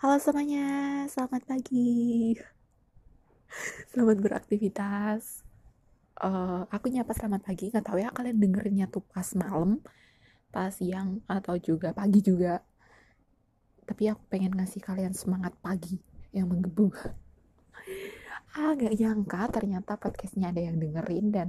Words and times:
Halo 0.00 0.16
semuanya, 0.16 1.04
selamat 1.12 1.44
pagi. 1.44 2.32
Selamat 3.92 4.16
beraktivitas. 4.16 5.44
Uh, 6.16 6.64
aku 6.72 6.88
nyapa 6.88 7.12
selamat 7.12 7.44
pagi, 7.44 7.68
nggak 7.68 7.84
tahu 7.84 8.00
ya 8.00 8.08
kalian 8.08 8.40
dengerinnya 8.40 8.88
tuh 8.88 9.04
pas 9.04 9.28
malam, 9.36 9.76
pas 10.48 10.72
siang, 10.72 11.20
atau 11.28 11.60
juga 11.60 11.92
pagi 11.92 12.24
juga. 12.24 12.64
Tapi 13.84 14.08
aku 14.08 14.24
pengen 14.32 14.56
ngasih 14.56 14.80
kalian 14.80 15.12
semangat 15.12 15.52
pagi 15.60 16.00
yang 16.32 16.48
menggebu. 16.48 16.96
ah, 18.56 18.72
gak 18.80 18.96
nyangka 18.96 19.52
ternyata 19.52 20.00
podcastnya 20.00 20.48
ada 20.48 20.64
yang 20.64 20.80
dengerin 20.80 21.28
dan 21.28 21.48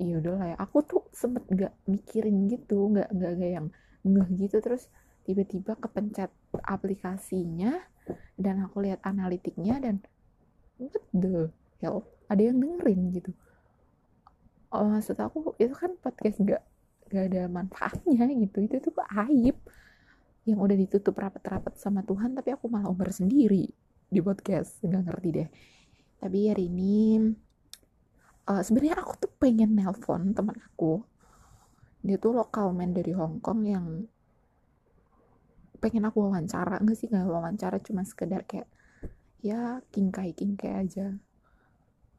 yaudah 0.00 0.32
lah 0.32 0.48
ya. 0.48 0.56
Aku 0.64 0.80
tuh 0.80 1.04
sempet 1.12 1.44
gak 1.52 1.76
mikirin 1.84 2.48
gitu, 2.48 2.88
nggak 2.88 3.12
nggak 3.12 3.52
yang 3.52 3.68
ngeh 4.00 4.48
gitu 4.48 4.64
terus 4.64 4.88
tiba-tiba 5.28 5.76
kepencet 5.76 6.32
aplikasinya 6.64 7.76
dan 8.40 8.64
aku 8.64 8.80
lihat 8.80 9.04
analitiknya 9.04 9.76
dan 9.76 10.00
what 10.80 10.96
the 11.12 11.52
hell? 11.84 12.08
Ada 12.32 12.48
yang 12.48 12.64
dengerin 12.64 13.12
gitu. 13.12 13.36
Oh, 14.72 14.88
maksud 14.88 15.20
aku 15.20 15.52
itu 15.60 15.76
kan 15.76 15.92
podcast 16.00 16.40
gak 16.40 16.64
gak 17.12 17.28
ada 17.28 17.44
manfaatnya 17.52 18.24
gitu. 18.48 18.64
Itu 18.64 18.80
tuh 18.80 18.96
aib 19.28 19.56
yang 20.48 20.64
udah 20.64 20.76
ditutup 20.80 21.12
rapat-rapat 21.12 21.76
sama 21.76 22.00
Tuhan 22.08 22.32
tapi 22.32 22.56
aku 22.56 22.72
malah 22.72 22.88
umur 22.88 23.12
sendiri 23.12 23.68
di 24.08 24.20
podcast. 24.24 24.80
Nggak 24.80 25.12
ngerti 25.12 25.28
deh. 25.36 25.48
Tapi 26.18 26.38
hari 26.48 26.72
ini 26.72 27.20
uh, 28.48 28.62
sebenarnya 28.64 28.96
aku 28.96 29.28
tuh 29.28 29.32
pengen 29.36 29.76
nelpon 29.76 30.32
teman 30.32 30.56
aku. 30.56 31.04
Dia 32.00 32.16
tuh 32.16 32.32
lokal 32.32 32.72
man 32.72 32.96
dari 32.96 33.12
Hong 33.12 33.44
Kong 33.44 33.68
yang 33.68 34.08
pengen 35.78 36.06
aku 36.06 36.28
wawancara. 36.28 36.78
Enggak 36.82 36.98
sih 37.00 37.08
nggak 37.10 37.26
wawancara 37.26 37.78
cuma 37.82 38.02
sekedar 38.04 38.44
kayak 38.44 38.68
ya 39.42 39.82
kingkai 39.94 40.34
kingkai 40.34 40.72
aja. 40.74 41.14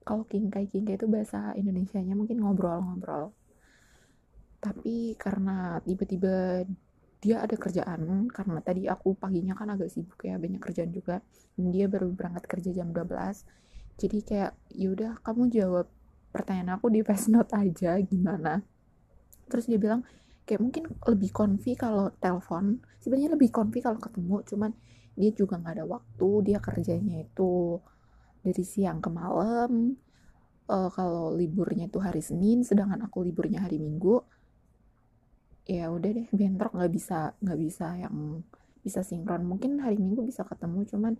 Kalau 0.03 0.25
kingkai 0.25 0.71
kingkai 0.71 0.97
itu 0.97 1.05
bahasa 1.05 1.53
Indonesia 1.53 1.99
nya 2.01 2.15
mungkin 2.17 2.41
ngobrol-ngobrol. 2.41 3.35
Tapi 4.59 5.15
karena 5.15 5.79
tiba-tiba 5.83 6.65
dia 7.19 7.43
ada 7.43 7.55
kerjaan 7.59 8.31
karena 8.31 8.63
tadi 8.63 8.87
aku 8.87 9.11
paginya 9.19 9.51
kan 9.51 9.75
agak 9.75 9.91
sibuk 9.91 10.23
ya 10.23 10.39
banyak 10.39 10.63
kerjaan 10.63 10.95
juga 10.95 11.19
dia 11.59 11.91
baru 11.91 12.15
berangkat 12.15 12.47
kerja 12.47 12.71
jam 12.71 12.95
12 12.95 13.43
jadi 13.99 14.17
kayak 14.23 14.51
yaudah 14.71 15.19
kamu 15.27 15.51
jawab 15.51 15.91
pertanyaan 16.31 16.79
aku 16.79 16.87
di 16.87 17.03
face 17.07 17.27
note 17.27 17.51
aja 17.51 17.99
gimana? 17.99 18.63
Terus 19.51 19.67
dia 19.67 19.75
bilang 19.75 20.07
kayak 20.49 20.65
mungkin 20.65 20.89
lebih 21.05 21.29
konfi 21.29 21.77
kalau 21.77 22.09
telepon. 22.17 22.81
Sebenarnya 22.97 23.37
lebih 23.37 23.53
konfi 23.53 23.85
kalau 23.85 24.01
ketemu 24.01 24.41
cuman 24.49 24.71
dia 25.13 25.29
juga 25.37 25.61
nggak 25.61 25.73
ada 25.77 25.85
waktu 25.85 26.29
dia 26.49 26.57
kerjanya 26.57 27.21
itu 27.21 27.77
dari 28.41 28.63
siang 28.65 28.97
ke 28.97 29.13
malam. 29.13 29.93
Uh, 30.65 30.89
kalau 30.89 31.37
liburnya 31.37 31.85
itu 31.85 32.01
hari 32.01 32.25
Senin 32.25 32.65
sedangkan 32.65 33.05
aku 33.05 33.25
liburnya 33.25 33.65
hari 33.65 33.77
Minggu 33.77 34.21
ya 35.69 35.93
udah 35.93 36.09
deh 36.17 36.27
bentrok. 36.33 36.73
Nggak 36.73 36.91
bisa 36.97 37.37
nggak 37.45 37.59
bisa 37.61 37.87
yang 38.01 38.41
bisa 38.81 39.05
sinkron. 39.05 39.45
Mungkin 39.45 39.77
hari 39.85 40.01
Minggu 40.01 40.25
bisa 40.25 40.41
ketemu 40.49 40.81
cuman 40.89 41.13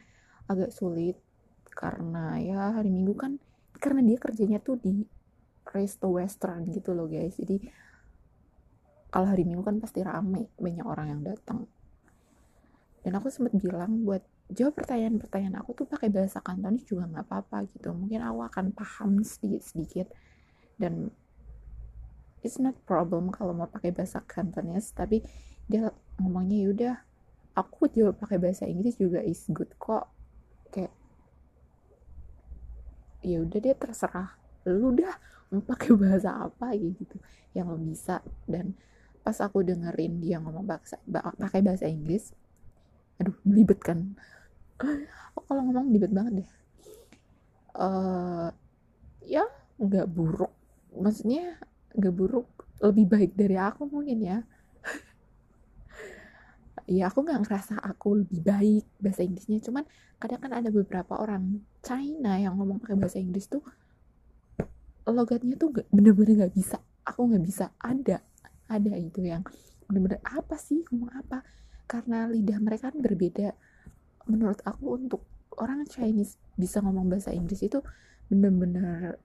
agak 0.49 0.73
sulit. 0.73 1.21
Karena 1.69 2.41
ya 2.41 2.81
hari 2.81 2.89
Minggu 2.89 3.13
kan 3.13 3.37
karena 3.77 4.01
dia 4.01 4.17
kerjanya 4.17 4.57
tuh 4.57 4.81
di 4.81 5.05
resto 5.69 6.17
western 6.17 6.65
gitu 6.73 6.97
loh 6.97 7.05
guys. 7.05 7.37
Jadi 7.37 7.61
kalau 9.09 9.25
hari 9.25 9.45
minggu 9.45 9.65
kan 9.65 9.81
pasti 9.81 10.05
rame 10.05 10.53
banyak 10.57 10.85
orang 10.85 11.07
yang 11.17 11.21
datang. 11.25 11.65
Dan 13.01 13.17
aku 13.17 13.33
sempat 13.33 13.57
bilang 13.57 14.05
buat 14.05 14.21
jawab 14.49 14.77
pertanyaan-pertanyaan 14.77 15.61
aku 15.61 15.77
tuh 15.83 15.87
pakai 15.89 16.09
bahasa 16.09 16.41
Kantonis 16.41 16.85
juga 16.85 17.09
nggak 17.09 17.25
apa-apa 17.25 17.65
gitu. 17.73 17.93
Mungkin 17.93 18.21
aku 18.21 18.39
akan 18.45 18.65
paham 18.73 19.21
sedikit-sedikit 19.21 20.09
dan 20.77 21.09
it's 22.45 22.61
not 22.61 22.77
problem 22.85 23.33
kalau 23.33 23.53
mau 23.53 23.69
pakai 23.69 23.93
bahasa 23.93 24.21
Kantonis 24.25 24.93
tapi 24.93 25.25
dia 25.69 25.89
ngomongnya 26.17 26.57
yaudah 26.65 26.95
aku 27.53 27.91
jawab 27.91 28.17
pakai 28.17 28.37
bahasa 28.41 28.65
Inggris 28.65 28.97
juga 28.97 29.21
is 29.25 29.45
good 29.49 29.69
kok. 29.77 30.09
Kayak 30.69 30.93
ya 33.25 33.41
udah 33.43 33.59
dia 33.59 33.75
terserah. 33.75 34.37
Lu 34.69 34.93
udah 34.95 35.13
mau 35.53 35.61
pakai 35.65 35.93
bahasa 35.97 36.45
apa? 36.45 36.71
Gitu. 36.73 37.17
Yang 37.53 37.65
lo 37.69 37.77
bisa. 37.77 38.15
Dan 38.47 38.73
pas 39.29 39.37
aku 39.45 39.61
dengerin 39.61 40.17
dia 40.17 40.41
ngomong 40.41 40.65
bahasa 40.65 40.97
pakai 41.37 41.61
bahasa 41.61 41.85
Inggris 41.85 42.33
aduh 43.21 43.35
belibet 43.45 43.77
kan. 43.83 44.15
Oh, 45.35 45.43
kalau 45.43 45.69
ngomong 45.69 45.91
belibet 45.91 46.09
banget 46.09 46.33
deh. 46.41 46.49
Uh, 47.75 48.49
ya 49.27 49.43
nggak 49.77 50.07
buruk. 50.07 50.49
Maksudnya 50.95 51.59
nggak 51.93 52.15
buruk. 52.15 52.47
Lebih 52.79 53.05
baik 53.05 53.31
dari 53.35 53.59
aku 53.59 53.85
mungkin 53.85 54.19
ya. 54.23 54.39
Ya 56.89 57.05
aku 57.05 57.21
nggak 57.21 57.45
ngerasa 57.45 57.77
aku 57.85 58.25
lebih 58.25 58.41
baik 58.41 58.81
bahasa 58.97 59.21
Inggrisnya. 59.21 59.61
Cuman 59.61 59.85
kadang 60.17 60.41
kan 60.41 60.57
ada 60.57 60.73
beberapa 60.73 61.21
orang 61.21 61.61
China 61.85 62.33
yang 62.33 62.57
ngomong 62.57 62.81
pakai 62.81 62.97
bahasa 62.97 63.21
Inggris 63.21 63.45
tuh 63.45 63.61
logatnya 65.05 65.53
tuh 65.53 65.69
bener-bener 65.93 66.49
nggak 66.49 66.55
bisa. 66.57 66.81
Aku 67.05 67.29
nggak 67.29 67.45
bisa. 67.45 67.69
Ada 67.77 68.25
ada 68.69 68.93
itu 68.95 69.25
yang 69.25 69.41
bener-bener 69.89 70.21
apa 70.21 70.55
sih 70.55 70.85
ngomong 70.87 71.11
apa? 71.17 71.41
Karena 71.89 72.29
lidah 72.29 72.61
mereka 72.61 72.93
kan 72.93 73.01
berbeda. 73.01 73.57
Menurut 74.29 74.61
aku 74.61 74.95
untuk 74.95 75.25
orang 75.57 75.83
Chinese 75.89 76.37
bisa 76.53 76.79
ngomong 76.85 77.09
bahasa 77.09 77.33
Inggris 77.33 77.65
itu 77.65 77.81
bener-bener 78.29 79.17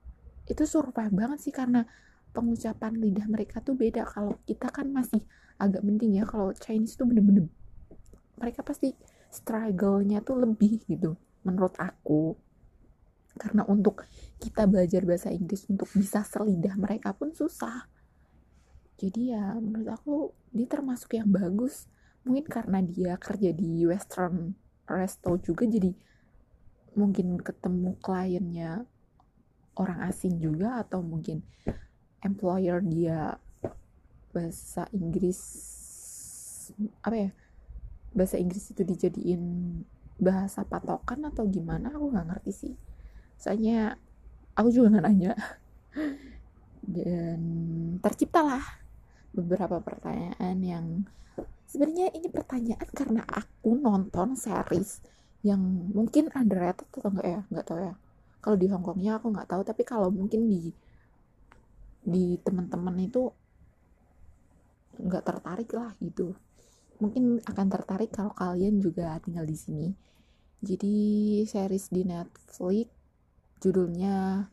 itu 0.49 0.65
survive 0.65 1.13
banget 1.13 1.39
sih 1.45 1.53
karena 1.53 1.85
pengucapan 2.33 2.97
lidah 2.97 3.29
mereka 3.29 3.61
tuh 3.61 3.77
beda. 3.77 4.03
Kalau 4.09 4.41
kita 4.49 4.73
kan 4.73 4.89
masih 4.89 5.21
agak 5.61 5.85
penting 5.85 6.17
ya 6.17 6.25
kalau 6.25 6.51
Chinese 6.57 6.97
tuh 6.97 7.05
bener-bener 7.05 7.47
mereka 8.35 8.65
pasti 8.65 8.91
struggle-nya 9.31 10.25
tuh 10.25 10.41
lebih 10.43 10.83
gitu 10.89 11.13
menurut 11.45 11.77
aku. 11.77 12.33
Karena 13.35 13.67
untuk 13.67 14.07
kita 14.39 14.65
belajar 14.65 15.03
bahasa 15.05 15.29
Inggris 15.29 15.67
untuk 15.69 15.91
bisa 15.93 16.23
selidah 16.23 16.73
mereka 16.79 17.11
pun 17.13 17.35
susah 17.35 17.94
jadi 18.95 19.21
ya 19.35 19.43
menurut 19.59 19.91
aku 19.91 20.15
dia 20.55 20.67
termasuk 20.71 21.19
yang 21.19 21.27
bagus. 21.27 21.91
Mungkin 22.25 22.47
karena 22.47 22.79
dia 22.81 23.19
kerja 23.21 23.53
di 23.53 23.85
western 23.85 24.55
resto 24.87 25.37
juga 25.41 25.67
jadi 25.67 25.93
mungkin 26.95 27.37
ketemu 27.37 27.99
kliennya 27.99 28.87
orang 29.75 29.99
asing 30.07 30.39
juga 30.39 30.79
atau 30.79 31.03
mungkin 31.03 31.43
employer 32.23 32.79
dia 32.79 33.35
bahasa 34.31 34.87
Inggris 34.95 35.39
apa 37.03 37.15
ya 37.15 37.29
bahasa 38.15 38.39
Inggris 38.39 38.71
itu 38.71 38.81
dijadiin 38.87 39.43
bahasa 40.15 40.63
patokan 40.63 41.27
atau 41.27 41.43
gimana 41.51 41.91
aku 41.91 42.15
nggak 42.15 42.27
ngerti 42.31 42.51
sih. 42.55 42.73
Soalnya 43.35 43.99
aku 44.55 44.71
juga 44.71 44.95
nggak 44.95 45.05
nanya. 45.05 45.33
Dan 46.95 47.39
terciptalah 47.99 48.84
beberapa 49.35 49.83
pertanyaan 49.83 50.57
yang 50.63 50.85
sebenarnya 51.67 52.15
ini 52.15 52.31
pertanyaan 52.31 52.89
karena 52.95 53.21
aku 53.27 53.75
nonton 53.75 54.39
series 54.39 55.03
yang 55.43 55.59
mungkin 55.91 56.31
underrated 56.31 56.87
atau 56.95 57.11
enggak 57.11 57.27
ya? 57.27 57.41
Nggak 57.51 57.65
tahu 57.67 57.79
ya. 57.83 57.93
Kalau 58.39 58.55
di 58.55 58.67
Hongkongnya 58.71 59.19
aku 59.19 59.27
nggak 59.35 59.49
tahu 59.51 59.61
tapi 59.67 59.83
kalau 59.83 60.07
mungkin 60.07 60.47
di 60.47 60.71
di 62.05 62.37
teman-teman 62.39 62.95
itu 63.03 63.27
nggak 64.95 65.23
tertarik 65.27 65.69
lah 65.75 65.91
gitu. 65.99 66.31
Mungkin 67.03 67.43
akan 67.43 67.67
tertarik 67.67 68.15
kalau 68.15 68.31
kalian 68.31 68.79
juga 68.79 69.19
tinggal 69.19 69.43
di 69.43 69.57
sini. 69.59 69.87
Jadi 70.63 70.95
series 71.43 71.91
di 71.91 72.07
Netflix 72.07 72.89
judulnya 73.59 74.47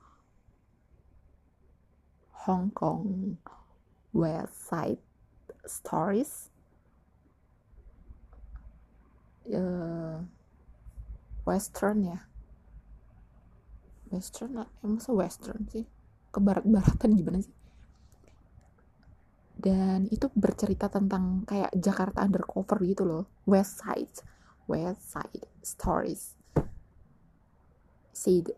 Hong 2.42 2.74
Kong 2.74 3.38
West 4.12 4.68
Side 4.68 5.02
Stories. 5.66 6.48
Uh, 9.42 10.22
Western 11.42 12.06
ya 12.06 12.22
Western 14.12 14.60
eh, 14.60 14.68
masa 14.84 15.10
Western 15.16 15.64
sih? 15.72 15.88
Ke 16.28 16.38
barat-baratan 16.38 17.16
gimana 17.16 17.40
sih? 17.40 17.56
Dan 19.56 20.06
itu 20.12 20.28
bercerita 20.36 20.92
tentang 20.92 21.48
kayak 21.48 21.72
Jakarta 21.72 22.20
undercover 22.20 22.76
gitu 22.84 23.08
loh. 23.08 23.24
West 23.48 23.80
Side 23.80 24.20
West 24.68 25.16
Side 25.16 25.48
Stories. 25.64 26.36
Side 28.12 28.52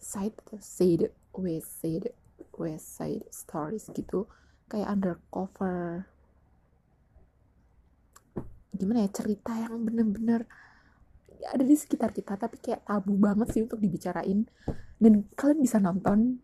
Side 0.00 0.38
Side 0.58 1.06
West 1.36 1.70
Side 1.84 2.08
West 2.56 2.88
Side 2.96 3.24
Stories 3.28 3.92
gitu 3.92 4.24
kayak 4.66 4.88
undercover. 4.98 6.06
Gimana 8.76 9.06
ya 9.06 9.10
cerita 9.10 9.56
yang 9.56 9.82
bener-bener 9.86 10.44
ada 11.46 11.64
di 11.64 11.76
sekitar 11.78 12.10
kita 12.10 12.34
tapi 12.36 12.58
kayak 12.58 12.84
tabu 12.84 13.14
banget 13.16 13.54
sih 13.54 13.62
untuk 13.64 13.80
dibicarain. 13.80 14.44
Dan 14.96 15.28
kalian 15.36 15.60
bisa 15.62 15.78
nonton. 15.78 16.42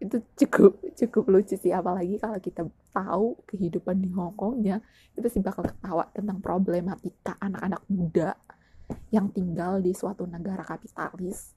Itu 0.00 0.20
cukup 0.36 0.80
cukup 0.96 1.24
lucu 1.30 1.54
sih. 1.54 1.70
Apalagi 1.70 2.18
kalau 2.18 2.38
kita 2.40 2.66
tahu 2.94 3.42
kehidupan 3.50 3.98
di 3.98 4.08
Hong 4.14 4.38
Kong 4.38 4.62
ya 4.62 4.78
kita 5.18 5.26
sih 5.26 5.42
bakal 5.42 5.66
ketawa 5.66 6.06
tentang 6.14 6.38
problematika 6.38 7.34
anak-anak 7.42 7.82
muda 7.90 8.38
yang 9.10 9.34
tinggal 9.34 9.82
di 9.82 9.90
suatu 9.90 10.22
negara 10.30 10.62
kapitalis 10.62 11.50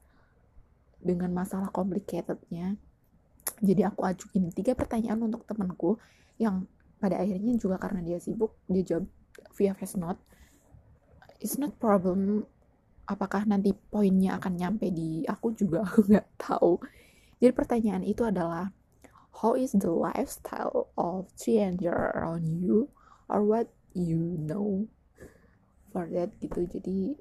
dengan 0.98 1.30
masalah 1.30 1.70
complicatednya 1.70 2.74
jadi 3.58 3.90
aku 3.90 4.06
ajuin 4.06 4.50
tiga 4.54 4.72
pertanyaan 4.78 5.18
untuk 5.22 5.42
temanku 5.44 5.98
yang 6.38 6.66
pada 6.98 7.18
akhirnya 7.18 7.54
juga 7.58 7.78
karena 7.78 8.02
dia 8.02 8.18
sibuk 8.18 8.58
dia 8.66 8.82
jawab 8.82 9.06
via 9.54 9.72
face 9.74 9.98
note. 9.98 10.18
It's 11.38 11.58
not 11.58 11.78
problem 11.78 12.46
apakah 13.06 13.46
nanti 13.46 13.72
poinnya 13.72 14.36
akan 14.36 14.58
nyampe 14.58 14.90
di 14.90 15.22
aku 15.24 15.54
juga 15.54 15.86
aku 15.86 16.06
nggak 16.06 16.28
tahu. 16.38 16.82
Jadi 17.38 17.52
pertanyaan 17.54 18.02
itu 18.02 18.26
adalah 18.26 18.74
how 19.42 19.54
is 19.54 19.70
the 19.74 19.90
lifestyle 19.90 20.90
of 20.98 21.30
stranger 21.38 21.94
around 22.18 22.50
you 22.58 22.90
or 23.30 23.46
what 23.46 23.70
you 23.94 24.34
know 24.38 24.90
for 25.94 26.10
that 26.10 26.34
gitu. 26.42 26.66
Jadi 26.66 27.14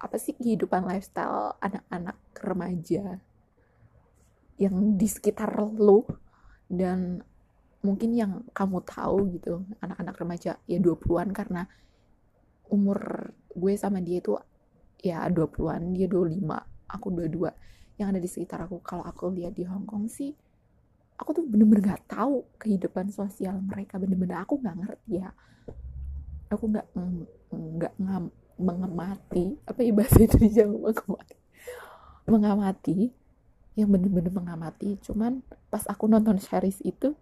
apa 0.00 0.16
sih 0.16 0.32
kehidupan 0.32 0.84
lifestyle 0.88 1.56
anak-anak 1.60 2.16
remaja 2.40 3.20
yang 4.60 5.00
di 5.00 5.08
sekitar 5.08 5.56
lo 5.56 6.04
dan 6.68 7.24
mungkin 7.80 8.12
yang 8.12 8.44
kamu 8.52 8.84
tahu 8.84 9.32
gitu 9.40 9.64
anak-anak 9.80 10.14
remaja 10.20 10.60
ya 10.68 10.78
20-an 10.78 11.32
karena 11.32 11.64
umur 12.68 13.32
gue 13.56 13.72
sama 13.80 14.04
dia 14.04 14.20
itu 14.20 14.36
ya 15.00 15.24
20-an 15.32 15.96
dia 15.96 16.06
25 16.06 16.44
aku 16.92 17.06
22 17.08 17.48
yang 17.96 18.12
ada 18.12 18.20
di 18.20 18.28
sekitar 18.28 18.68
aku 18.68 18.84
kalau 18.84 19.00
aku 19.02 19.32
lihat 19.32 19.56
di 19.56 19.64
Hong 19.64 19.88
Kong 19.88 20.12
sih 20.12 20.36
aku 21.20 21.36
tuh 21.36 21.44
bener-bener 21.44 21.84
gak 21.84 22.16
tahu 22.16 22.48
kehidupan 22.56 23.12
sosial 23.12 23.60
mereka 23.60 24.00
bener-bener 24.00 24.40
aku 24.40 24.56
nggak 24.56 24.76
ngerti 24.80 25.20
ya. 25.20 25.30
Aku 26.50 26.66
nggak 26.66 26.86
nggak 27.52 27.94
mengamati 28.58 29.54
apa 29.68 29.80
ya 29.84 29.92
itu 30.16 30.36
Jawa 30.48 30.90
mengamati. 30.96 31.36
Mengamati 32.26 32.98
yang 33.78 33.90
bener-bener 33.90 34.32
mengamati. 34.32 34.98
Cuman 35.02 35.42
pas 35.70 35.86
aku 35.86 36.10
nonton 36.10 36.38
series 36.42 36.82
itu 36.82 37.14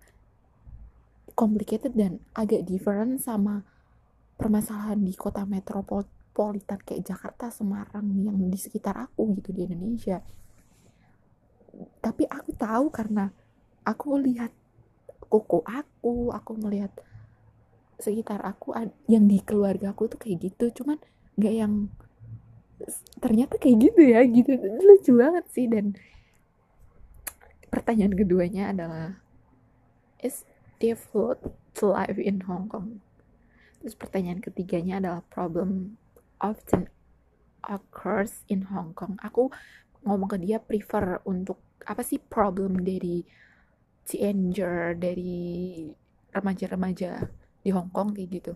complicated 1.39 1.95
dan 1.95 2.19
agak 2.35 2.67
different 2.67 3.23
sama 3.23 3.63
permasalahan 4.35 4.99
di 4.99 5.15
kota 5.15 5.47
metropolitan 5.47 6.79
kayak 6.83 7.07
Jakarta, 7.07 7.51
Semarang 7.51 8.07
yang 8.23 8.39
di 8.51 8.59
sekitar 8.59 8.99
aku 8.99 9.39
gitu 9.39 9.55
di 9.55 9.67
Indonesia. 9.71 10.19
Tapi 12.03 12.27
aku 12.27 12.51
tahu 12.59 12.91
karena 12.91 13.31
aku 13.87 14.19
lihat 14.19 14.51
koko 15.29 15.63
aku 15.63 16.33
aku 16.35 16.53
melihat 16.59 16.91
sekitar 17.99 18.41
aku 18.47 18.75
yang 19.11 19.27
di 19.27 19.39
keluarga 19.43 19.95
aku 19.95 20.11
tuh 20.11 20.19
kayak 20.19 20.51
gitu. 20.51 20.83
Cuman 20.83 20.99
nggak 21.39 21.55
yang 21.55 21.87
ternyata 23.19 23.59
kayak 23.59 23.91
gitu 23.91 24.01
ya 24.03 24.23
gitu. 24.27 24.59
Lucu 24.59 25.13
banget 25.19 25.45
sih 25.55 25.67
dan 25.71 25.95
pertanyaan 27.69 28.17
keduanya 28.17 28.73
adalah 28.73 29.21
is 30.21 30.43
difficult 30.83 31.39
to 31.77 31.95
live 31.95 32.19
in 32.19 32.45
Hong 32.49 32.67
Kong? 32.67 33.05
Terus 33.79 33.95
pertanyaan 33.95 34.43
ketiganya 34.43 34.99
adalah 34.99 35.23
problem 35.31 36.01
often 36.43 36.91
occurs 37.63 38.43
in 38.51 38.69
Hong 38.73 38.97
Kong. 38.97 39.21
Aku 39.23 39.53
ngomong 40.03 40.29
ke 40.33 40.39
dia 40.43 40.59
prefer 40.59 41.23
untuk 41.29 41.63
apa 41.87 42.03
sih 42.03 42.19
problem 42.19 42.83
dari 42.83 43.23
teenager 44.09 44.97
dari 44.99 45.87
remaja-remaja 46.33 47.29
di 47.63 47.71
Hong 47.71 47.93
Kong 47.93 48.17
kayak 48.17 48.29
gitu. 48.33 48.53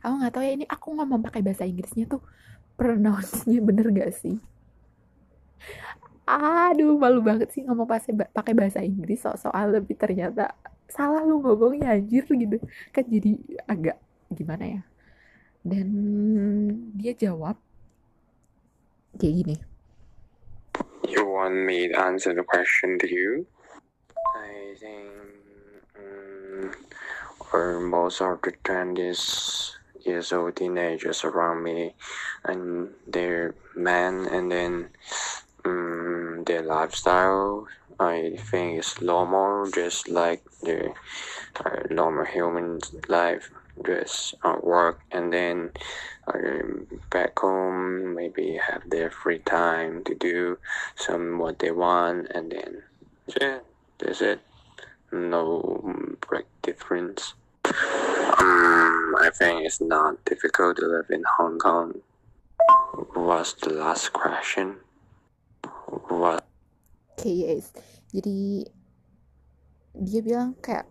Aku 0.00 0.20
nggak 0.20 0.32
tahu 0.32 0.44
ya 0.46 0.52
ini 0.56 0.66
aku 0.70 0.96
ngomong 0.96 1.20
pakai 1.20 1.44
bahasa 1.44 1.68
Inggrisnya 1.68 2.08
tuh 2.08 2.22
pronounce-nya 2.78 3.62
bener 3.62 3.86
gak 3.94 4.10
sih 4.18 4.42
aduh 6.24 6.96
malu 6.96 7.20
banget 7.20 7.52
sih 7.52 7.62
ngomong 7.68 7.84
pakai 8.32 8.56
bahasa 8.56 8.80
Inggris 8.80 9.20
so 9.20 9.36
soal 9.36 9.76
lebih 9.76 9.92
ternyata 9.96 10.56
salah 10.88 11.24
lu 11.24 11.40
ngomongnya 11.40 11.96
anjir 11.96 12.24
gitu. 12.28 12.56
Kan 12.92 13.04
jadi 13.08 13.32
agak 13.68 13.96
gimana 14.32 14.80
ya. 14.80 14.82
Dan 15.64 15.88
dia 16.96 17.16
jawab 17.16 17.56
kayak 19.16 19.34
gini. 19.44 19.56
You 21.04 21.28
want 21.28 21.68
me 21.68 21.88
to 21.92 21.96
answer 21.96 22.32
the 22.32 22.44
question 22.44 22.96
to 23.00 23.06
you? 23.08 23.44
I 24.34 24.72
think 24.80 25.12
um, 26.00 26.72
or 27.52 27.80
most 27.80 28.24
of 28.24 28.40
the 28.42 28.56
20s 28.64 29.76
years 30.04 30.32
old 30.32 30.56
teenagers 30.56 31.24
around 31.24 31.62
me 31.64 31.94
and 32.44 32.92
their 33.08 33.54
men 33.76 34.26
and 34.28 34.52
then 34.52 34.88
um, 35.64 36.42
their 36.46 36.62
lifestyle 36.62 37.66
I 37.98 38.36
think 38.50 38.80
is 38.80 39.00
normal 39.00 39.70
just 39.70 40.08
like 40.08 40.42
the 40.62 40.92
uh, 41.64 41.82
normal 41.90 42.24
human 42.24 42.80
life 43.08 43.50
just 43.84 44.34
uh, 44.42 44.56
work 44.62 45.00
and 45.10 45.32
then 45.32 45.70
um, 46.32 46.86
back 47.10 47.38
home 47.38 48.14
maybe 48.14 48.56
have 48.56 48.88
their 48.88 49.10
free 49.10 49.40
time 49.40 50.04
to 50.04 50.14
do 50.14 50.58
some 50.96 51.38
what 51.38 51.58
they 51.58 51.70
want 51.70 52.28
and 52.34 52.52
then 52.52 52.82
yeah 53.40 53.58
that's 53.98 54.20
it. 54.20 54.40
No 55.12 56.16
break 56.20 56.46
difference. 56.62 57.34
Um, 57.64 59.14
I 59.20 59.30
think 59.32 59.64
it's 59.64 59.80
not 59.80 60.24
difficult 60.24 60.78
to 60.78 60.86
live 60.86 61.06
in 61.10 61.22
Hong 61.36 61.58
Kong. 61.58 62.00
What's 63.14 63.54
the 63.54 63.72
last 63.72 64.12
question 64.12 64.76
yes. 67.24 67.70
Jadi 68.10 68.66
dia 69.94 70.20
bilang 70.26 70.58
kayak 70.58 70.90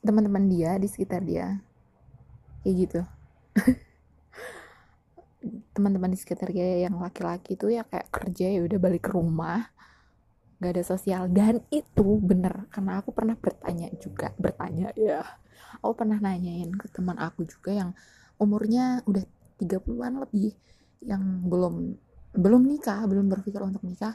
teman-teman 0.00 0.48
dia 0.48 0.76
di 0.76 0.88
sekitar 0.88 1.24
dia. 1.24 1.60
Kayak 2.64 2.74
gitu. 2.76 3.00
Teman-teman 5.76 6.12
di 6.12 6.18
sekitar 6.20 6.52
dia 6.52 6.84
yang 6.84 7.00
laki-laki 7.00 7.56
tuh 7.56 7.72
ya 7.72 7.84
kayak 7.88 8.12
kerja 8.12 8.52
ya 8.52 8.60
udah 8.64 8.78
balik 8.80 9.08
ke 9.08 9.12
rumah. 9.16 9.72
Gak 10.60 10.76
ada 10.76 10.84
sosial. 10.84 11.32
Dan 11.32 11.64
itu 11.72 12.20
bener. 12.20 12.68
Karena 12.68 13.00
aku 13.00 13.16
pernah 13.16 13.36
bertanya 13.36 13.88
juga. 13.96 14.36
Bertanya 14.36 14.92
ya. 14.92 15.24
Aku 15.80 15.96
pernah 15.96 16.20
nanyain 16.20 16.68
ke 16.76 16.92
teman 16.92 17.16
aku 17.16 17.48
juga 17.48 17.72
yang 17.72 17.90
umurnya 18.36 19.00
udah 19.08 19.24
30-an 19.56 20.20
lebih. 20.20 20.52
Yang 21.00 21.22
belum 21.48 21.96
belum 22.30 22.62
nikah 22.66 23.02
belum 23.10 23.26
berpikir 23.26 23.58
untuk 23.62 23.82
nikah 23.82 24.14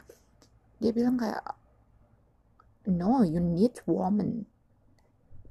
dia 0.80 0.92
bilang 0.92 1.16
kayak 1.16 1.40
no 2.88 3.26
you 3.26 3.42
need 3.42 3.74
woman. 3.84 4.46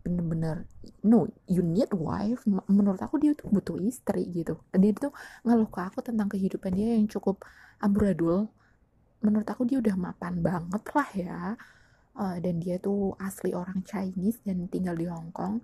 Bener-bener 0.06 0.70
no 1.04 1.28
you 1.50 1.62
need 1.66 1.92
wife. 1.92 2.46
Menurut 2.70 3.02
aku 3.02 3.18
dia 3.18 3.34
tuh 3.34 3.50
butuh 3.52 3.78
istri 3.82 4.30
gitu. 4.32 4.62
Dia 4.72 4.94
tuh 4.94 5.12
ngeluh 5.44 5.70
ke 5.70 5.80
aku 5.82 6.00
tentang 6.06 6.30
kehidupan 6.32 6.72
dia 6.74 6.96
yang 6.96 7.10
cukup 7.10 7.44
amburadul. 7.82 8.48
Menurut 9.26 9.48
aku 9.50 9.66
dia 9.66 9.82
udah 9.82 9.96
mapan 9.98 10.40
banget 10.40 10.84
lah 10.94 11.10
ya. 11.14 11.40
Uh, 12.16 12.40
dan 12.40 12.64
dia 12.64 12.80
tuh 12.80 13.12
asli 13.20 13.52
orang 13.52 13.84
Chinese 13.84 14.40
dan 14.48 14.72
tinggal 14.72 14.96
di 14.96 15.10
Hong 15.10 15.36
Kong. 15.36 15.60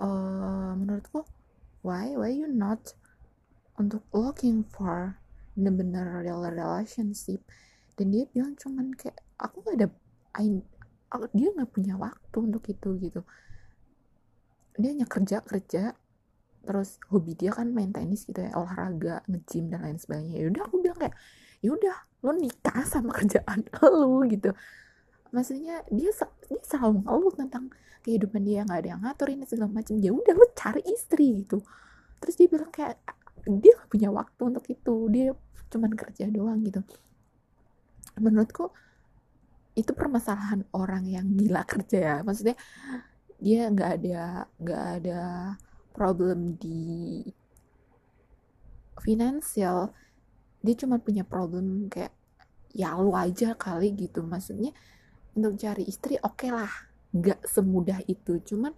Uh, 0.00 0.72
menurutku 0.78 1.26
why 1.82 2.14
why 2.16 2.30
you 2.30 2.48
not 2.48 2.94
untuk 3.80 4.04
looking 4.12 4.68
for 4.68 5.16
bener-bener 5.56 6.20
real 6.20 6.44
relationship. 6.44 7.40
Dan 7.96 8.12
dia 8.12 8.28
bilang 8.28 8.54
cuman 8.60 8.92
kayak 8.92 9.16
aku 9.40 9.64
gak 9.64 9.76
ada 9.80 9.88
I, 10.38 10.60
dia 11.34 11.48
nggak 11.50 11.72
punya 11.74 11.98
waktu 11.98 12.38
untuk 12.38 12.64
itu 12.70 12.96
gitu. 13.02 13.20
Dia 14.78 14.94
hanya 14.94 15.08
kerja 15.08 15.42
kerja 15.42 15.96
terus 16.60 17.00
hobi 17.08 17.32
dia 17.32 17.56
kan 17.56 17.72
main 17.72 17.88
tenis 17.88 18.28
gitu 18.28 18.44
ya 18.44 18.52
olahraga 18.52 19.24
ngejim 19.26 19.72
dan 19.72 19.82
lain 19.82 19.98
sebagainya. 19.98 20.36
Ya 20.38 20.46
udah 20.52 20.62
aku 20.68 20.76
bilang 20.84 20.98
kayak 21.00 21.16
ya 21.60 21.70
udah 21.74 21.96
lo 22.20 22.32
nikah 22.36 22.84
sama 22.86 23.10
kerjaan 23.16 23.66
lo 23.82 24.22
gitu. 24.28 24.54
Maksudnya 25.34 25.82
dia 25.90 26.10
dia 26.46 26.60
selalu 26.62 27.02
ngeluh 27.04 27.34
tentang 27.34 27.64
kehidupan 28.06 28.44
dia 28.46 28.62
nggak 28.62 28.78
ada 28.86 28.88
yang 28.94 29.02
ngaturin 29.02 29.42
segala 29.48 29.72
macam. 29.82 29.98
Ya 29.98 30.12
udah 30.14 30.34
lo 30.36 30.46
cari 30.54 30.82
istri 30.86 31.42
gitu. 31.42 31.58
Terus 32.22 32.34
dia 32.38 32.46
bilang 32.46 32.70
kayak 32.70 33.00
dia 33.46 33.72
gak 33.78 33.90
punya 33.92 34.08
waktu 34.12 34.42
untuk 34.44 34.64
itu. 34.68 34.94
Dia 35.08 35.32
cuman 35.70 35.92
kerja 35.94 36.26
doang 36.28 36.60
gitu. 36.66 36.82
Menurutku 38.18 38.74
itu 39.78 39.94
permasalahan 39.94 40.66
orang 40.74 41.06
yang 41.06 41.26
gila 41.38 41.62
kerja 41.64 41.98
ya. 41.98 42.16
Maksudnya 42.26 42.58
dia 43.40 43.72
nggak 43.72 43.90
ada 44.02 44.44
nggak 44.60 44.84
ada 45.00 45.20
problem 45.94 46.58
di 46.60 47.24
finansial. 49.00 49.94
Dia 50.60 50.74
cuma 50.76 51.00
punya 51.00 51.24
problem 51.24 51.88
kayak 51.88 52.12
ya 52.74 52.98
lu 52.98 53.14
aja 53.14 53.56
kali 53.56 53.94
gitu. 53.96 54.20
Maksudnya 54.26 54.74
untuk 55.32 55.56
cari 55.56 55.86
istri 55.86 56.18
oke 56.20 56.36
okay 56.36 56.50
lah. 56.52 56.72
Nggak 57.14 57.46
semudah 57.46 58.02
itu. 58.10 58.42
Cuman 58.42 58.74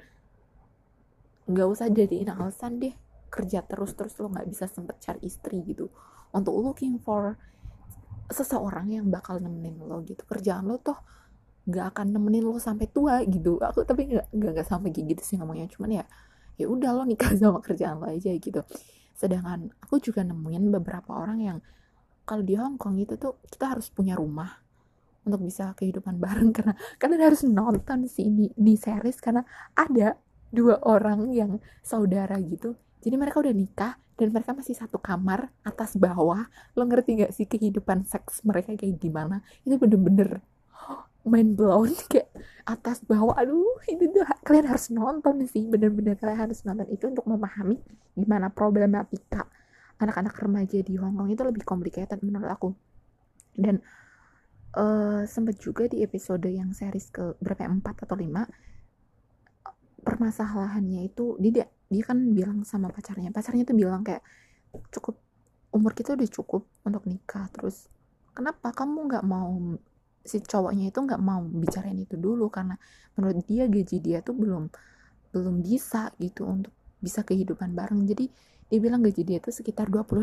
nggak 1.48 1.68
usah 1.68 1.90
jadiin 1.90 2.30
alasan 2.30 2.78
deh 2.78 2.94
kerja 3.32 3.64
terus 3.64 3.96
terus 3.96 4.12
lo 4.20 4.28
nggak 4.28 4.44
bisa 4.44 4.68
sempet 4.68 5.00
cari 5.00 5.24
istri 5.24 5.64
gitu. 5.64 5.88
Untuk 6.36 6.52
looking 6.60 7.00
for 7.00 7.40
seseorang 8.28 8.92
yang 8.92 9.08
bakal 9.08 9.40
nemenin 9.40 9.80
lo 9.80 10.04
gitu. 10.04 10.20
Kerjaan 10.28 10.68
lo 10.68 10.76
tuh 10.76 11.00
nggak 11.64 11.96
akan 11.96 12.06
nemenin 12.12 12.44
lo 12.44 12.60
sampai 12.60 12.92
tua 12.92 13.24
gitu. 13.24 13.56
Aku 13.64 13.88
tapi 13.88 14.12
nggak 14.12 14.28
nggak 14.36 14.68
sampai 14.68 14.92
gitu 14.92 15.24
sih 15.24 15.40
ngomongnya. 15.40 15.64
Cuman 15.72 15.90
ya 15.96 16.04
ya 16.60 16.68
udah 16.68 16.92
lo 16.92 17.08
nikah 17.08 17.32
sama 17.40 17.64
kerjaan 17.64 18.04
lo 18.04 18.12
aja 18.12 18.28
gitu. 18.36 18.60
Sedangkan 19.16 19.72
aku 19.80 19.96
juga 19.96 20.20
nemuin 20.20 20.68
beberapa 20.68 21.16
orang 21.16 21.40
yang 21.40 21.58
kalau 22.28 22.44
di 22.44 22.54
Hong 22.54 22.76
Kong 22.76 23.00
itu 23.00 23.16
tuh 23.16 23.40
kita 23.48 23.74
harus 23.74 23.88
punya 23.88 24.14
rumah 24.14 24.60
untuk 25.24 25.40
bisa 25.48 25.72
kehidupan 25.72 26.20
bareng. 26.24 26.52
Karena 26.52 26.76
kalian 27.00 27.22
harus 27.24 27.42
nonton 27.48 28.04
sih 28.12 28.28
ini 28.28 28.52
di 28.52 28.76
series. 28.76 29.18
Karena 29.24 29.40
ada 29.72 30.20
dua 30.52 30.84
orang 30.84 31.32
yang 31.32 31.56
saudara 31.80 32.36
gitu 32.44 32.76
jadi 33.02 33.18
mereka 33.18 33.42
udah 33.42 33.50
nikah 33.50 33.98
dan 34.14 34.30
mereka 34.30 34.54
masih 34.54 34.78
satu 34.78 35.02
kamar 35.02 35.50
atas 35.66 35.98
bawah. 35.98 36.46
Lo 36.78 36.86
ngerti 36.86 37.26
gak 37.26 37.32
sih 37.34 37.50
kehidupan 37.50 38.06
seks 38.06 38.46
mereka 38.46 38.70
kayak 38.78 39.02
gimana? 39.02 39.42
Itu 39.66 39.82
bener-bener 39.82 40.38
main 41.26 41.58
blown 41.58 41.90
kayak 42.10 42.30
atas 42.62 43.02
bawah. 43.02 43.34
Aduh 43.34 43.82
itu 43.90 44.06
tuh 44.14 44.22
kalian 44.46 44.70
harus 44.70 44.94
nonton 44.94 45.42
sih 45.50 45.66
bener-bener 45.66 46.14
kalian 46.14 46.46
harus 46.46 46.62
nonton. 46.62 46.86
Itu 46.94 47.10
untuk 47.10 47.26
memahami 47.26 47.82
gimana 48.14 48.54
problematika 48.54 49.50
anak-anak 49.98 50.38
remaja 50.38 50.78
di 50.78 50.94
Hong 50.94 51.18
Kong. 51.18 51.28
Itu 51.34 51.42
lebih 51.42 51.66
complicated 51.66 52.22
menurut 52.22 52.46
aku. 52.46 52.70
Dan 53.52 53.82
uh, 54.78 55.26
sempet 55.26 55.58
juga 55.58 55.90
di 55.90 56.06
episode 56.06 56.46
yang 56.46 56.70
series 56.70 57.10
ke 57.10 57.34
berapa 57.42 57.66
ya, 57.66 57.70
empat 57.74 58.06
atau 58.06 58.16
lima 58.16 58.46
permasalahannya 60.02 61.06
itu 61.06 61.38
dia 61.38 61.70
dia 61.86 62.02
kan 62.02 62.18
bilang 62.34 62.66
sama 62.66 62.90
pacarnya 62.90 63.30
pacarnya 63.30 63.62
tuh 63.62 63.76
bilang 63.78 64.02
kayak 64.02 64.22
cukup 64.90 65.18
umur 65.72 65.94
kita 65.94 66.18
udah 66.18 66.28
cukup 66.28 66.66
untuk 66.84 67.06
nikah 67.06 67.46
terus 67.54 67.88
kenapa 68.32 68.72
kamu 68.72 69.08
nggak 69.08 69.24
mau 69.24 69.78
si 70.22 70.38
cowoknya 70.38 70.94
itu 70.94 70.98
nggak 71.02 71.22
mau 71.22 71.42
bicarain 71.42 71.98
itu 71.98 72.14
dulu? 72.16 72.48
Karena 72.48 72.78
menurut 73.18 73.42
dia 73.46 73.66
gaji 73.66 73.98
dia 73.98 74.22
tuh 74.22 74.34
belum 74.38 74.70
belum 75.34 75.64
bisa 75.64 76.12
gitu 76.22 76.46
untuk 76.46 76.72
bisa 77.02 77.26
kehidupan 77.26 77.74
bareng. 77.74 78.06
Jadi 78.06 78.30
dia 78.70 78.78
bilang 78.78 79.02
gaji 79.02 79.22
dia 79.26 79.38
tuh 79.42 79.52
sekitar 79.52 79.90
25 79.90 80.22